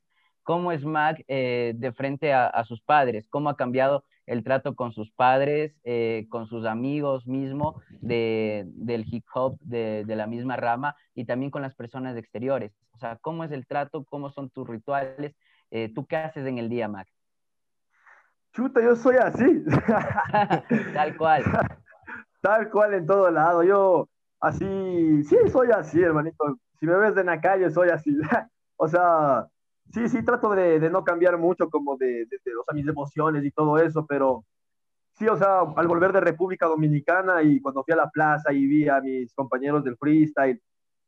cómo 0.48 0.72
es 0.72 0.86
Mac 0.86 1.26
eh, 1.28 1.74
de 1.76 1.92
frente 1.92 2.32
a, 2.32 2.48
a, 2.48 2.64
sus 2.64 2.80
padres, 2.80 3.28
cómo 3.30 3.50
ha 3.50 3.58
cambiado 3.58 4.06
el 4.26 4.46
trato 4.46 4.76
con 4.76 4.94
sus 4.94 5.12
padres, 5.12 5.76
eh, 5.84 6.26
con 6.30 6.48
sus 6.48 6.66
amigos 6.66 7.28
mismo 7.28 7.82
de, 8.00 8.64
del 8.68 9.04
hip 9.14 9.26
hop, 9.34 9.58
de, 9.60 10.06
de, 10.08 10.16
la 10.16 10.26
misma 10.26 10.56
rama, 10.56 10.96
y 11.14 11.26
también 11.26 11.52
con 11.52 11.62
las 11.62 11.76
personas 11.76 12.16
exteriores. 12.16 12.72
O 12.94 12.98
sea, 12.98 13.18
cómo 13.18 13.44
es 13.44 13.52
el 13.52 13.68
trato, 13.68 14.06
cómo 14.06 14.30
son 14.30 14.50
tus 14.50 14.66
rituales, 14.66 15.36
eh, 15.70 15.92
tú 15.94 16.06
qué 16.06 16.16
haces 16.16 16.48
en 16.48 16.60
el 16.60 16.70
día, 16.70 16.88
Mac. 16.88 17.10
Chuta, 18.54 18.82
yo 18.82 18.96
soy 18.96 19.18
así. 19.18 19.66
Tal 20.94 21.18
cual. 21.18 21.44
Tal 22.42 22.70
cual 22.70 22.94
en 22.94 23.06
todo 23.06 23.30
lado. 23.32 23.64
Yo 23.64 24.08
así, 24.40 25.24
sí, 25.26 25.36
soy 25.52 25.72
así, 25.72 26.02
hermanito. 26.02 26.58
Si 26.80 26.86
me 26.86 26.96
ves 26.96 27.18
en 27.18 27.26
la 27.26 27.42
calle, 27.42 27.70
soy 27.70 27.90
así. 27.90 28.18
o 28.78 28.88
sea, 28.88 29.50
sí, 29.94 30.10
sí, 30.10 30.24
trato 30.24 30.50
de, 30.52 30.80
de, 30.80 30.90
no 30.90 31.04
cambiar 31.04 31.38
mucho 31.38 31.70
como 31.70 31.98
de, 31.98 32.26
de, 32.26 32.40
de, 32.44 32.56
o 32.56 32.64
sea, 32.64 32.74
mis 32.74 32.88
emociones 32.88 33.44
y 33.44 33.52
todo 33.52 33.78
eso, 33.78 34.06
pero 34.06 34.46
sí, 35.14 35.28
o 35.28 35.36
sea, 35.38 35.62
al 35.76 35.88
volver 35.88 36.14
de 36.14 36.22
República 36.22 36.68
Dominicana 36.68 37.42
y 37.44 37.62
cuando 37.62 37.84
fui 37.84 37.94
a 37.94 37.98
la 37.98 38.10
plaza 38.10 38.54
y 38.54 38.66
vi 38.66 38.88
a 38.90 39.02
mis 39.02 39.34
compañeros 39.34 39.84
del 39.84 39.98
freestyle, 39.98 40.62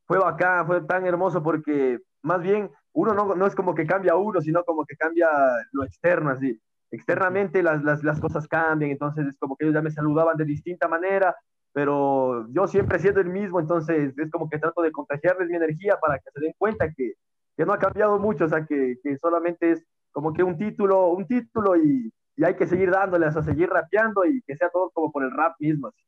fue 0.05 0.17
bacán, 0.19 0.65
fue 0.65 0.81
tan 0.81 1.05
hermoso 1.05 1.43
porque 1.43 1.99
más 2.23 2.41
bien 2.41 2.71
uno 2.93 3.13
no, 3.13 3.35
no 3.35 3.45
es 3.45 3.55
como 3.55 3.75
que 3.75 3.85
cambia 3.85 4.15
uno, 4.15 4.41
sino 4.41 4.63
como 4.63 4.85
que 4.85 4.95
cambia 4.95 5.29
lo 5.71 5.83
externo, 5.83 6.31
así. 6.31 6.59
Externamente 6.91 7.61
las, 7.61 7.83
las, 7.83 8.03
las 8.03 8.19
cosas 8.19 8.47
cambian, 8.47 8.91
entonces 8.91 9.27
es 9.27 9.37
como 9.37 9.55
que 9.55 9.65
ellos 9.65 9.75
ya 9.75 9.81
me 9.81 9.91
saludaban 9.91 10.37
de 10.37 10.45
distinta 10.45 10.87
manera, 10.87 11.35
pero 11.71 12.47
yo 12.49 12.67
siempre 12.67 12.97
siendo 12.99 13.21
el 13.21 13.29
mismo, 13.29 13.59
entonces 13.59 14.17
es 14.17 14.31
como 14.31 14.49
que 14.49 14.57
trato 14.57 14.81
de 14.81 14.91
contagiarles 14.91 15.49
mi 15.49 15.57
energía 15.57 15.97
para 16.01 16.17
que 16.17 16.31
se 16.33 16.41
den 16.41 16.53
cuenta 16.57 16.91
que, 16.91 17.13
que 17.59 17.65
no 17.65 17.73
ha 17.73 17.77
cambiado 17.77 18.17
mucho, 18.19 18.45
o 18.45 18.47
sea, 18.47 18.65
que, 18.65 18.95
que, 19.03 19.17
solamente 19.17 19.71
es 19.71 19.85
como 20.13 20.31
que 20.31 20.43
un 20.43 20.57
título, 20.57 21.09
un 21.09 21.27
título 21.27 21.75
y, 21.75 22.09
y 22.37 22.45
hay 22.45 22.55
que 22.55 22.65
seguir 22.65 22.89
dándole, 22.89 23.27
o 23.27 23.31
sea, 23.33 23.43
seguir 23.43 23.69
rapeando 23.69 24.23
y 24.23 24.41
que 24.43 24.55
sea 24.55 24.69
todo 24.69 24.89
como 24.91 25.11
por 25.11 25.25
el 25.25 25.31
rap 25.35 25.57
mismo. 25.59 25.89
Así. 25.89 26.01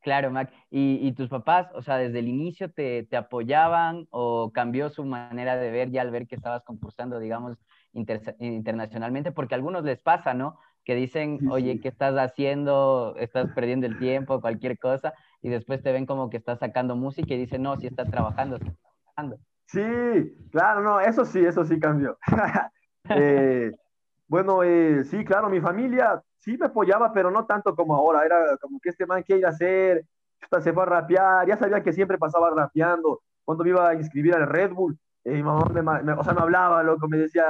Claro, 0.00 0.30
Mac. 0.30 0.52
¿Y, 0.70 1.00
¿Y, 1.04 1.10
tus 1.10 1.28
papás, 1.28 1.66
o 1.74 1.82
sea, 1.82 1.96
desde 1.96 2.20
el 2.20 2.28
inicio 2.28 2.70
te, 2.70 3.02
te, 3.02 3.16
apoyaban 3.16 4.06
o 4.10 4.52
cambió 4.54 4.88
su 4.88 5.04
manera 5.04 5.56
de 5.56 5.72
ver 5.72 5.90
ya 5.90 6.02
al 6.02 6.12
ver 6.12 6.28
que 6.28 6.36
estabas 6.36 6.62
concursando, 6.62 7.18
digamos, 7.18 7.58
inter, 7.92 8.36
internacionalmente? 8.38 9.32
Porque 9.32 9.56
a 9.56 9.58
algunos 9.58 9.82
les 9.82 9.98
pasa, 9.98 10.34
¿no? 10.34 10.56
que 10.84 10.94
dicen, 10.94 11.48
oye, 11.50 11.80
¿qué 11.80 11.88
estás 11.88 12.14
haciendo? 12.16 13.16
Estás 13.18 13.50
perdiendo 13.56 13.88
el 13.88 13.98
tiempo, 13.98 14.40
cualquier 14.40 14.78
cosa, 14.78 15.14
y 15.42 15.48
después 15.48 15.82
te 15.82 15.90
ven 15.90 16.06
como 16.06 16.30
que 16.30 16.36
estás 16.36 16.60
sacando 16.60 16.94
música 16.94 17.34
y 17.34 17.38
dicen, 17.38 17.62
no, 17.62 17.76
si 17.76 17.88
estás 17.88 18.08
trabajando, 18.08 18.54
estás 18.54 18.76
trabajando. 19.02 19.40
Sí, 19.66 19.80
claro, 20.52 20.80
no, 20.82 21.00
eso 21.00 21.24
sí, 21.24 21.44
eso 21.44 21.64
sí 21.64 21.78
cambió. 21.78 22.18
Eh, 23.08 23.70
bueno, 24.26 24.64
eh, 24.64 25.04
sí, 25.04 25.24
claro, 25.24 25.48
mi 25.48 25.60
familia 25.60 26.20
sí 26.38 26.58
me 26.58 26.66
apoyaba, 26.66 27.12
pero 27.12 27.30
no 27.30 27.46
tanto 27.46 27.76
como 27.76 27.94
ahora. 27.94 28.24
Era 28.26 28.56
como 28.60 28.80
que 28.80 28.88
este 28.88 29.06
man, 29.06 29.22
¿qué 29.22 29.38
iba 29.38 29.48
a 29.48 29.52
hacer? 29.52 30.04
Se 30.60 30.72
fue 30.72 30.82
a 30.82 30.86
rapear, 30.86 31.46
ya 31.46 31.56
sabía 31.56 31.84
que 31.84 31.92
siempre 31.92 32.18
pasaba 32.18 32.50
rapeando. 32.50 33.22
Cuando 33.44 33.62
me 33.62 33.70
iba 33.70 33.88
a 33.88 33.94
inscribir 33.94 34.34
al 34.34 34.48
Red 34.48 34.72
Bull, 34.72 34.98
eh, 35.22 35.34
mi 35.34 35.42
mamá 35.44 35.66
me, 36.02 36.12
o 36.14 36.24
sea, 36.24 36.34
me 36.34 36.40
hablaba, 36.40 36.82
loco, 36.82 37.06
me 37.06 37.18
decía, 37.18 37.44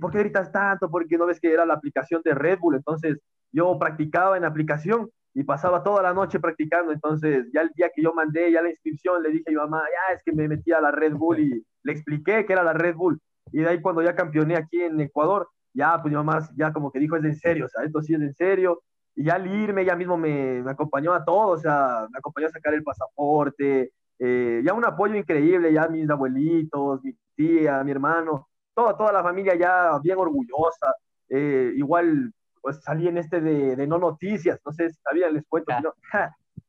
¿por 0.00 0.10
qué 0.10 0.20
gritas 0.20 0.50
tanto? 0.50 0.90
Porque 0.90 1.18
no 1.18 1.26
ves 1.26 1.38
que 1.40 1.52
era 1.52 1.66
la 1.66 1.74
aplicación 1.74 2.22
de 2.24 2.34
Red 2.34 2.58
Bull. 2.60 2.76
Entonces, 2.76 3.18
yo 3.52 3.78
practicaba 3.78 4.36
en 4.36 4.42
la 4.44 4.48
aplicación 4.48 5.10
y 5.34 5.42
pasaba 5.44 5.82
toda 5.82 6.02
la 6.02 6.14
noche 6.14 6.38
practicando. 6.38 6.92
Entonces, 6.92 7.46
ya 7.52 7.62
el 7.62 7.70
día 7.70 7.90
que 7.94 8.02
yo 8.02 8.14
mandé 8.14 8.52
ya 8.52 8.62
la 8.62 8.70
inscripción, 8.70 9.22
le 9.22 9.30
dije 9.30 9.44
a 9.48 9.50
mi 9.50 9.56
mamá, 9.56 9.82
ya 9.82 10.14
es 10.14 10.22
que 10.24 10.32
me 10.32 10.48
metí 10.48 10.72
a 10.72 10.80
la 10.80 10.92
Red 10.92 11.14
Bull 11.14 11.40
y 11.40 11.66
le 11.82 11.92
expliqué 11.92 12.46
que 12.46 12.52
era 12.52 12.62
la 12.62 12.72
Red 12.72 12.94
Bull. 12.94 13.20
Y 13.52 13.60
de 13.60 13.68
ahí 13.68 13.80
cuando 13.80 14.02
ya 14.02 14.14
campeoné 14.14 14.56
aquí 14.56 14.80
en 14.80 15.00
Ecuador, 15.00 15.48
ya 15.72 16.00
pues 16.00 16.12
mi 16.12 16.16
mamá 16.16 16.48
ya 16.56 16.72
como 16.72 16.90
que 16.92 17.00
dijo, 17.00 17.16
es 17.16 17.24
en 17.24 17.36
serio, 17.36 17.66
o 17.66 17.68
sea, 17.68 17.84
esto 17.84 18.00
sí 18.00 18.14
es 18.14 18.20
en 18.20 18.34
serio. 18.34 18.82
Y 19.16 19.24
ya 19.24 19.34
al 19.34 19.46
irme, 19.46 19.82
ella 19.82 19.96
mismo 19.96 20.16
me, 20.16 20.62
me 20.62 20.70
acompañó 20.70 21.12
a 21.12 21.24
todo, 21.24 21.48
o 21.48 21.58
sea, 21.58 22.06
me 22.10 22.18
acompañó 22.18 22.46
a 22.46 22.50
sacar 22.50 22.74
el 22.74 22.82
pasaporte, 22.82 23.92
eh, 24.18 24.62
ya 24.64 24.72
un 24.72 24.84
apoyo 24.84 25.16
increíble, 25.16 25.72
ya 25.72 25.88
mis 25.88 26.08
abuelitos, 26.08 27.02
mi 27.02 27.14
tía, 27.34 27.82
mi 27.84 27.90
hermano, 27.90 28.48
toda, 28.74 28.96
toda 28.96 29.12
la 29.12 29.22
familia 29.22 29.54
ya 29.56 29.98
bien 30.02 30.18
orgullosa. 30.18 30.94
Eh, 31.28 31.72
igual 31.76 32.32
pues 32.64 32.82
salí 32.82 33.06
en 33.06 33.18
este 33.18 33.42
de, 33.42 33.76
de, 33.76 33.86
no 33.86 33.98
noticias, 33.98 34.58
no 34.64 34.72
sé 34.72 34.88
si 34.88 34.98
sabían, 35.02 35.34
les 35.34 35.44
cuento. 35.46 35.70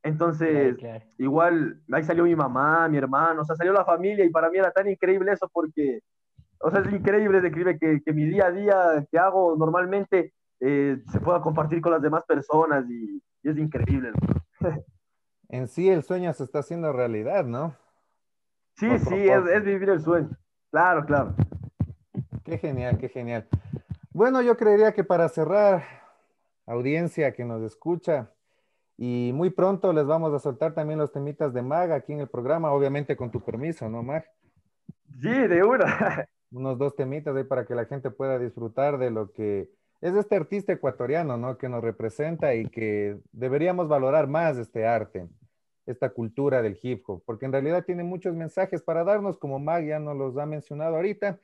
Entonces, 0.02 0.76
igual 1.16 1.80
ahí 1.90 2.04
salió 2.04 2.24
mi 2.24 2.36
mamá, 2.36 2.86
mi 2.86 2.98
hermano, 2.98 3.40
o 3.40 3.44
sea, 3.46 3.56
salió 3.56 3.72
la 3.72 3.86
familia 3.86 4.22
y 4.22 4.28
para 4.28 4.50
mí 4.50 4.58
era 4.58 4.70
tan 4.70 4.86
increíble 4.90 5.32
eso 5.32 5.48
porque, 5.50 6.00
o 6.60 6.70
sea, 6.70 6.80
es 6.80 6.92
increíble, 6.92 7.38
es 7.38 7.44
increíble 7.44 7.78
que, 7.78 8.02
que 8.04 8.12
mi 8.12 8.26
día 8.26 8.48
a 8.48 8.50
día 8.50 9.06
que 9.10 9.18
hago 9.18 9.56
normalmente 9.56 10.34
eh, 10.60 10.98
se 11.10 11.18
pueda 11.18 11.40
compartir 11.40 11.80
con 11.80 11.92
las 11.92 12.02
demás 12.02 12.24
personas 12.28 12.84
y, 12.90 13.22
es 13.42 13.56
increíble. 13.56 14.12
en 15.48 15.66
sí 15.66 15.88
el 15.88 16.02
sueño 16.02 16.30
se 16.34 16.44
está 16.44 16.58
haciendo 16.58 16.92
realidad, 16.92 17.46
¿no? 17.46 17.74
Sí, 18.74 18.98
sí, 18.98 19.28
es, 19.30 19.46
es 19.46 19.64
vivir 19.64 19.88
el 19.88 20.02
sueño. 20.02 20.28
Claro, 20.70 21.06
claro. 21.06 21.34
Qué 22.44 22.58
genial, 22.58 22.98
qué 22.98 23.08
genial. 23.08 23.48
Bueno, 24.16 24.40
yo 24.40 24.56
creería 24.56 24.94
que 24.94 25.04
para 25.04 25.28
cerrar, 25.28 25.84
audiencia 26.64 27.34
que 27.34 27.44
nos 27.44 27.62
escucha, 27.62 28.32
y 28.96 29.30
muy 29.34 29.50
pronto 29.50 29.92
les 29.92 30.06
vamos 30.06 30.32
a 30.32 30.38
soltar 30.38 30.72
también 30.72 30.98
los 30.98 31.12
temitas 31.12 31.52
de 31.52 31.60
Mag 31.60 31.92
aquí 31.92 32.14
en 32.14 32.20
el 32.20 32.26
programa, 32.26 32.72
obviamente 32.72 33.14
con 33.14 33.30
tu 33.30 33.42
permiso, 33.42 33.90
¿no, 33.90 34.02
Mag? 34.02 34.24
Sí, 35.20 35.28
de 35.28 35.62
una. 35.62 36.26
Unos 36.50 36.78
dos 36.78 36.96
temitas 36.96 37.36
ahí 37.36 37.44
para 37.44 37.66
que 37.66 37.74
la 37.74 37.84
gente 37.84 38.10
pueda 38.10 38.38
disfrutar 38.38 38.96
de 38.96 39.10
lo 39.10 39.32
que 39.32 39.68
es 40.00 40.14
este 40.14 40.34
artista 40.34 40.72
ecuatoriano, 40.72 41.36
¿no? 41.36 41.58
Que 41.58 41.68
nos 41.68 41.84
representa 41.84 42.54
y 42.54 42.70
que 42.70 43.18
deberíamos 43.32 43.86
valorar 43.86 44.28
más 44.28 44.56
este 44.56 44.86
arte, 44.86 45.28
esta 45.84 46.08
cultura 46.08 46.62
del 46.62 46.78
hip 46.80 47.04
hop, 47.06 47.22
porque 47.26 47.44
en 47.44 47.52
realidad 47.52 47.84
tiene 47.84 48.02
muchos 48.02 48.34
mensajes 48.34 48.80
para 48.80 49.04
darnos, 49.04 49.36
como 49.36 49.58
Mag 49.58 49.84
ya 49.84 49.98
nos 49.98 50.16
los 50.16 50.38
ha 50.38 50.46
mencionado 50.46 50.96
ahorita 50.96 51.38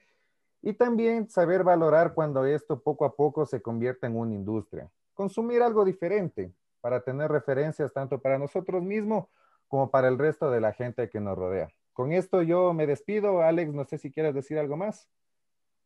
y 0.63 0.75
también 0.75 1.29
saber 1.29 1.65
valorar 1.65 2.15
cuando 2.15 2.47
esto 2.47 2.81
poco 2.81 3.05
a 3.05 3.15
poco 3.15 3.45
se 3.45 3.61
convierte 3.61 4.07
en 4.07 4.17
una 4.17 4.35
industria. 4.35 4.89
Consumir 5.13 5.61
algo 5.61 5.85
diferente 5.85 6.53
para 6.81 7.01
tener 7.01 7.31
referencias 7.31 7.93
tanto 7.93 8.21
para 8.21 8.39
nosotros 8.39 8.83
mismos 8.83 9.27
como 9.69 9.91
para 9.91 10.09
el 10.09 10.19
resto 10.19 10.51
de 10.51 10.61
la 10.61 10.73
gente 10.73 11.11
que 11.11 11.21
nos 11.21 11.37
rodea. 11.37 11.69
Con 11.93 12.13
esto 12.13 12.43
yo 12.43 12.73
me 12.73 12.87
despido. 12.87 13.43
Alex, 13.43 13.73
no 13.73 13.85
sé 13.85 13.99
si 13.99 14.11
quieres 14.11 14.35
decir 14.35 14.59
algo 14.59 14.77
más. 14.77 15.09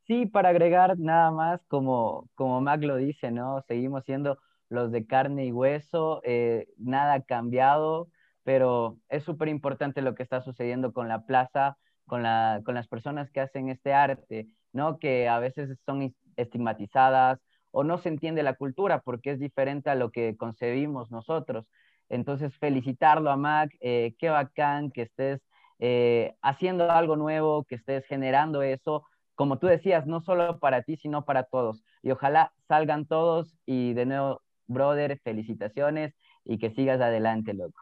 Sí, 0.07 0.27
para 0.27 0.51
agregar 0.51 0.99
nada 0.99 1.31
más, 1.33 1.65
como, 1.67 2.29
como 2.35 2.61
Mac 2.61 2.83
lo 2.83 2.97
dice, 2.97 3.33
¿no? 3.33 3.63
Seguimos 3.63 4.05
siendo 4.05 4.39
los 4.69 4.93
de 4.93 5.07
carne 5.07 5.47
y 5.47 5.53
hueso, 5.53 6.21
eh, 6.25 6.69
nada 6.79 7.15
ha 7.15 7.23
cambiado, 7.23 8.09
pero 8.45 8.99
es 9.09 9.25
súper 9.25 9.49
importante 9.49 10.03
lo 10.03 10.15
que 10.15 10.23
está 10.23 10.41
sucediendo 10.43 10.93
con 10.93 11.09
la 11.09 11.25
plaza, 11.25 11.77
con, 12.07 12.23
la, 12.23 12.63
con 12.65 12.75
las 12.75 12.87
personas 12.87 13.31
que 13.31 13.41
hacen 13.41 13.69
este 13.69 13.93
arte. 13.93 14.49
¿No? 14.77 14.99
Que 14.99 15.29
a 15.29 15.41
veces 15.41 15.77
son 15.85 16.15
estigmatizadas 16.37 17.41
o 17.73 17.83
no 17.83 17.99
se 17.99 18.09
entiende 18.09 18.43
la 18.43 18.55
cultura 18.55 19.01
porque 19.01 19.33
es 19.33 19.41
diferente 19.41 19.91
a 19.91 19.97
lo 19.97 20.11
que 20.11 20.37
concebimos 20.37 21.11
nosotros. 21.11 21.67
Entonces, 22.09 22.57
felicitarlo 22.57 23.31
a 23.31 23.37
Mac, 23.37 23.71
eh, 23.81 24.15
qué 24.19 24.29
bacán 24.29 24.93
que 24.93 25.03
estés 25.03 25.41
eh, 25.81 26.37
haciendo 26.43 26.91
algo 26.91 27.17
nuevo, 27.17 27.65
que 27.65 27.75
estés 27.75 28.07
generando 28.07 28.63
eso, 28.63 29.05
como 29.35 29.59
tú 29.59 29.67
decías, 29.67 30.07
no 30.07 30.21
solo 30.21 30.59
para 30.59 30.83
ti, 30.83 30.97
sino 30.97 31.25
para 31.25 31.43
todos. 31.43 31.83
Y 32.03 32.11
ojalá 32.13 32.53
salgan 32.69 33.07
todos 33.07 33.59
y 33.67 33.93
de 33.95 34.07
nuevo, 34.07 34.43
brother, 34.67 35.19
felicitaciones 35.25 36.15
y 36.45 36.59
que 36.59 36.71
sigas 36.71 37.01
adelante, 37.01 37.53
loco. 37.53 37.81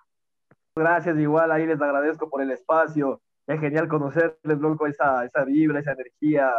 Gracias, 0.74 1.18
igual 1.18 1.52
ahí 1.52 1.66
les 1.66 1.80
agradezco 1.80 2.28
por 2.30 2.42
el 2.42 2.50
espacio. 2.50 3.20
Es 3.46 3.60
genial 3.60 3.88
conocerles, 3.88 4.58
loco, 4.58 4.86
esa, 4.86 5.24
esa 5.24 5.44
vibra, 5.44 5.80
esa 5.80 5.92
energía 5.92 6.50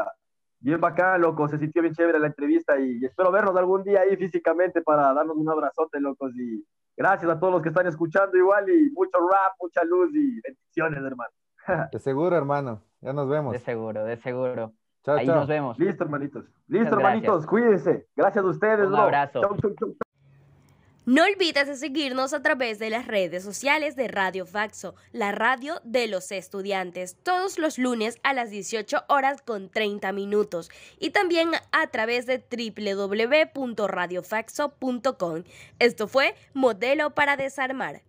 bien 0.66 0.82
bacán, 0.82 1.22
loco, 1.22 1.48
se 1.48 1.60
sintió 1.60 1.84
bien 1.84 1.94
chévere 1.94 2.20
la 2.20 2.28
entrevista 2.28 2.80
y, 2.80 3.06
espero 3.06 3.32
vernos 3.32 3.56
algún 3.56 3.84
día 3.84 4.02
ahí 4.02 4.18
físicamente 4.18 4.82
para 4.82 5.14
darnos 5.14 5.38
un 5.38 5.48
abrazote, 5.48 6.00
locos, 6.00 6.36
y 6.36 6.66
gracias 6.98 7.30
a 7.32 7.40
todos 7.40 7.54
los 7.54 7.62
que 7.62 7.70
están 7.70 7.86
escuchando 7.86 8.36
igual 8.36 8.68
y 8.70 8.90
mucho 8.92 9.20
rap, 9.20 9.54
mucha 9.62 9.84
luz 9.84 10.10
y 10.14 10.42
bendiciones, 10.42 11.04
hermano. 11.04 11.30
De 11.92 12.00
seguro, 12.00 12.36
hermano, 12.36 12.82
ya 13.00 13.14
nos 13.14 13.30
vemos. 13.30 13.54
De 13.54 13.60
seguro, 13.60 14.04
de 14.04 14.18
seguro. 14.18 14.74
Chao, 15.04 15.18
Ahí 15.18 15.28
nos 15.28 15.48
vemos. 15.48 15.78
Listo, 15.78 16.04
hermanitos. 16.04 16.46
Listo, 16.68 16.96
hermanitos, 16.96 17.46
cuídense. 17.46 18.08
Gracias 18.16 18.44
a 18.44 18.48
ustedes, 18.48 18.88
Un 18.88 18.96
abrazo. 18.96 19.42
Chau, 19.42 19.56
chau, 19.58 19.72
chau. 19.80 19.96
No 21.06 21.24
olvides 21.24 21.68
de 21.68 21.76
seguirnos 21.76 22.34
a 22.34 22.42
través 22.42 22.80
de 22.80 22.90
las 22.90 23.06
redes 23.06 23.44
sociales 23.44 23.96
de 23.96 24.08
Radio 24.08 24.48
Faxo, 24.48 24.96
la 25.12 25.32
radio 25.32 25.80
de 25.84 26.08
los 26.08 26.32
estudiantes, 26.32 27.16
todos 27.22 27.60
los 27.60 27.78
lunes 27.78 28.18
a 28.24 28.34
las 28.34 28.50
18 28.50 29.04
horas 29.08 29.44
con 29.44 29.70
30 29.70 30.12
minutos 30.14 30.72
y 31.00 31.12
también 31.12 31.52
a 31.72 31.88
través 31.92 32.26
de 32.26 32.40
www.radiofaxo.com. 33.54 35.44
Esto 35.78 36.08
fue 36.08 36.34
Modelo 36.56 37.14
para 37.14 37.38
Desarmar. 37.38 38.02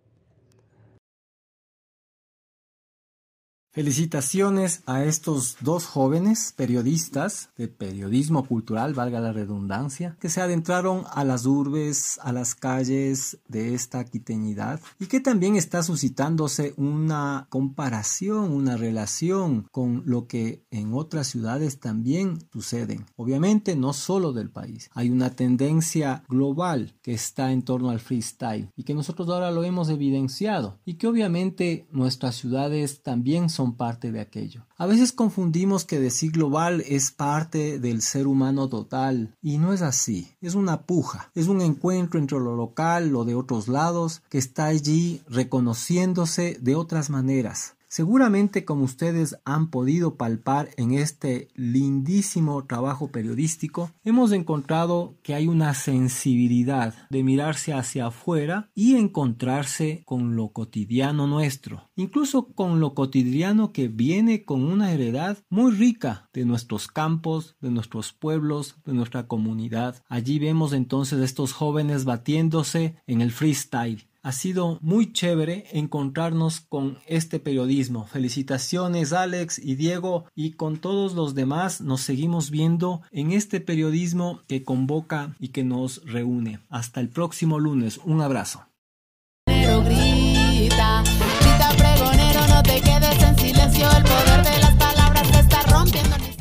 Felicitaciones 3.77 4.81
a 4.87 5.03
estos 5.03 5.55
dos 5.61 5.85
jóvenes 5.85 6.51
periodistas 6.57 7.51
de 7.57 7.67
periodismo 7.67 8.43
cultural, 8.43 8.95
valga 8.95 9.19
la 9.19 9.31
redundancia, 9.31 10.17
que 10.19 10.29
se 10.29 10.41
adentraron 10.41 11.03
a 11.11 11.23
las 11.23 11.45
urbes, 11.45 12.19
a 12.23 12.33
las 12.33 12.55
calles 12.55 13.37
de 13.47 13.75
esta 13.75 14.03
quiteñidad 14.03 14.79
y 14.99 15.05
que 15.05 15.19
también 15.19 15.55
está 15.55 15.83
suscitándose 15.83 16.73
una 16.75 17.45
comparación, 17.51 18.51
una 18.51 18.77
relación 18.77 19.67
con 19.71 20.01
lo 20.07 20.25
que 20.25 20.65
en 20.71 20.95
otras 20.95 21.27
ciudades 21.27 21.79
también 21.79 22.39
suceden. 22.51 23.05
Obviamente 23.15 23.75
no 23.75 23.93
solo 23.93 24.33
del 24.33 24.49
país, 24.49 24.89
hay 24.95 25.11
una 25.11 25.35
tendencia 25.35 26.23
global 26.27 26.95
que 27.03 27.13
está 27.13 27.51
en 27.51 27.61
torno 27.61 27.91
al 27.91 27.99
freestyle 27.99 28.71
y 28.75 28.85
que 28.85 28.95
nosotros 28.95 29.29
ahora 29.29 29.51
lo 29.51 29.63
hemos 29.63 29.89
evidenciado 29.89 30.79
y 30.83 30.95
que 30.95 31.05
obviamente 31.05 31.87
nuestras 31.91 32.37
ciudades 32.37 33.03
también 33.03 33.51
son 33.51 33.66
parte 33.75 34.11
de 34.11 34.21
aquello. 34.21 34.65
A 34.77 34.85
veces 34.85 35.11
confundimos 35.11 35.85
que 35.85 35.99
decir 35.99 36.31
global 36.31 36.83
es 36.87 37.11
parte 37.11 37.79
del 37.79 38.01
ser 38.01 38.27
humano 38.27 38.69
total 38.69 39.35
y 39.41 39.57
no 39.57 39.73
es 39.73 39.81
así. 39.81 40.35
Es 40.41 40.55
una 40.55 40.83
puja, 40.83 41.31
es 41.35 41.47
un 41.47 41.61
encuentro 41.61 42.19
entre 42.19 42.39
lo 42.39 42.55
local, 42.55 43.09
lo 43.09 43.25
de 43.25 43.35
otros 43.35 43.67
lados, 43.67 44.21
que 44.29 44.37
está 44.37 44.65
allí 44.65 45.21
reconociéndose 45.27 46.57
de 46.61 46.75
otras 46.75 47.09
maneras. 47.09 47.76
Seguramente 47.97 48.63
como 48.63 48.83
ustedes 48.83 49.37
han 49.43 49.71
podido 49.71 50.17
palpar 50.17 50.69
en 50.77 50.93
este 50.93 51.47
lindísimo 51.55 52.63
trabajo 52.65 53.11
periodístico, 53.11 53.89
hemos 54.03 54.31
encontrado 54.33 55.17
que 55.23 55.33
hay 55.33 55.47
una 55.47 55.73
sensibilidad 55.73 56.93
de 57.09 57.23
mirarse 57.23 57.73
hacia 57.73 58.05
afuera 58.05 58.69
y 58.75 58.97
encontrarse 58.97 60.03
con 60.05 60.35
lo 60.35 60.49
cotidiano 60.49 61.25
nuestro, 61.25 61.89
incluso 61.95 62.53
con 62.53 62.79
lo 62.79 62.93
cotidiano 62.93 63.73
que 63.73 63.87
viene 63.87 64.45
con 64.45 64.63
una 64.63 64.91
heredad 64.93 65.39
muy 65.49 65.71
rica 65.71 66.29
de 66.33 66.45
nuestros 66.45 66.87
campos, 66.87 67.55
de 67.61 67.71
nuestros 67.71 68.13
pueblos, 68.13 68.75
de 68.85 68.93
nuestra 68.93 69.25
comunidad. 69.25 70.03
Allí 70.07 70.37
vemos 70.37 70.71
entonces 70.71 71.19
estos 71.21 71.51
jóvenes 71.51 72.05
batiéndose 72.05 73.01
en 73.07 73.21
el 73.21 73.31
freestyle 73.31 74.07
Ha 74.27 74.33
sido 74.33 74.77
muy 74.81 75.13
chévere 75.13 75.67
encontrarnos 75.71 76.59
con 76.59 76.97
este 77.07 77.39
periodismo. 77.39 78.07
Felicitaciones 78.07 79.13
Alex 79.13 79.57
y 79.57 79.75
Diego 79.75 80.25
y 80.35 80.57
con 80.57 80.79
todos 80.79 81.13
los 81.13 81.33
demás 81.33 81.79
nos 81.79 82.01
seguimos 82.01 82.51
viendo 82.51 83.03
en 83.11 83.31
este 83.31 83.61
periodismo 83.61 84.41
que 84.49 84.65
convoca 84.65 85.33
y 85.39 85.53
que 85.53 85.63
nos 85.63 86.03
reúne. 86.03 86.59
Hasta 86.67 86.99
el 86.99 87.07
próximo 87.07 87.57
lunes. 87.57 88.01
Un 88.03 88.19
abrazo. 88.19 88.65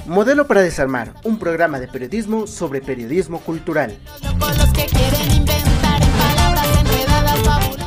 Modelo 0.07 0.49
para 0.49 0.63
desarmar, 0.63 1.15
un 1.23 1.39
programa 1.39 1.79
de 1.79 1.87
periodismo 1.87 2.49
sobre 2.49 2.81
periodismo 2.81 3.39
cultural. 3.39 3.97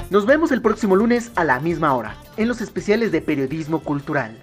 Nos 0.09 0.25
vemos 0.25 0.51
el 0.51 0.63
próximo 0.63 0.95
lunes 0.95 1.31
a 1.35 1.43
la 1.43 1.59
misma 1.59 1.93
hora, 1.93 2.15
en 2.35 2.47
los 2.47 2.61
especiales 2.61 3.11
de 3.11 3.21
periodismo 3.21 3.81
cultural. 3.81 4.35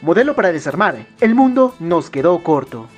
Modelo 0.00 0.34
para 0.34 0.50
desarmar, 0.50 1.06
el 1.20 1.34
mundo 1.34 1.74
nos 1.78 2.08
quedó 2.08 2.42
corto. 2.42 2.88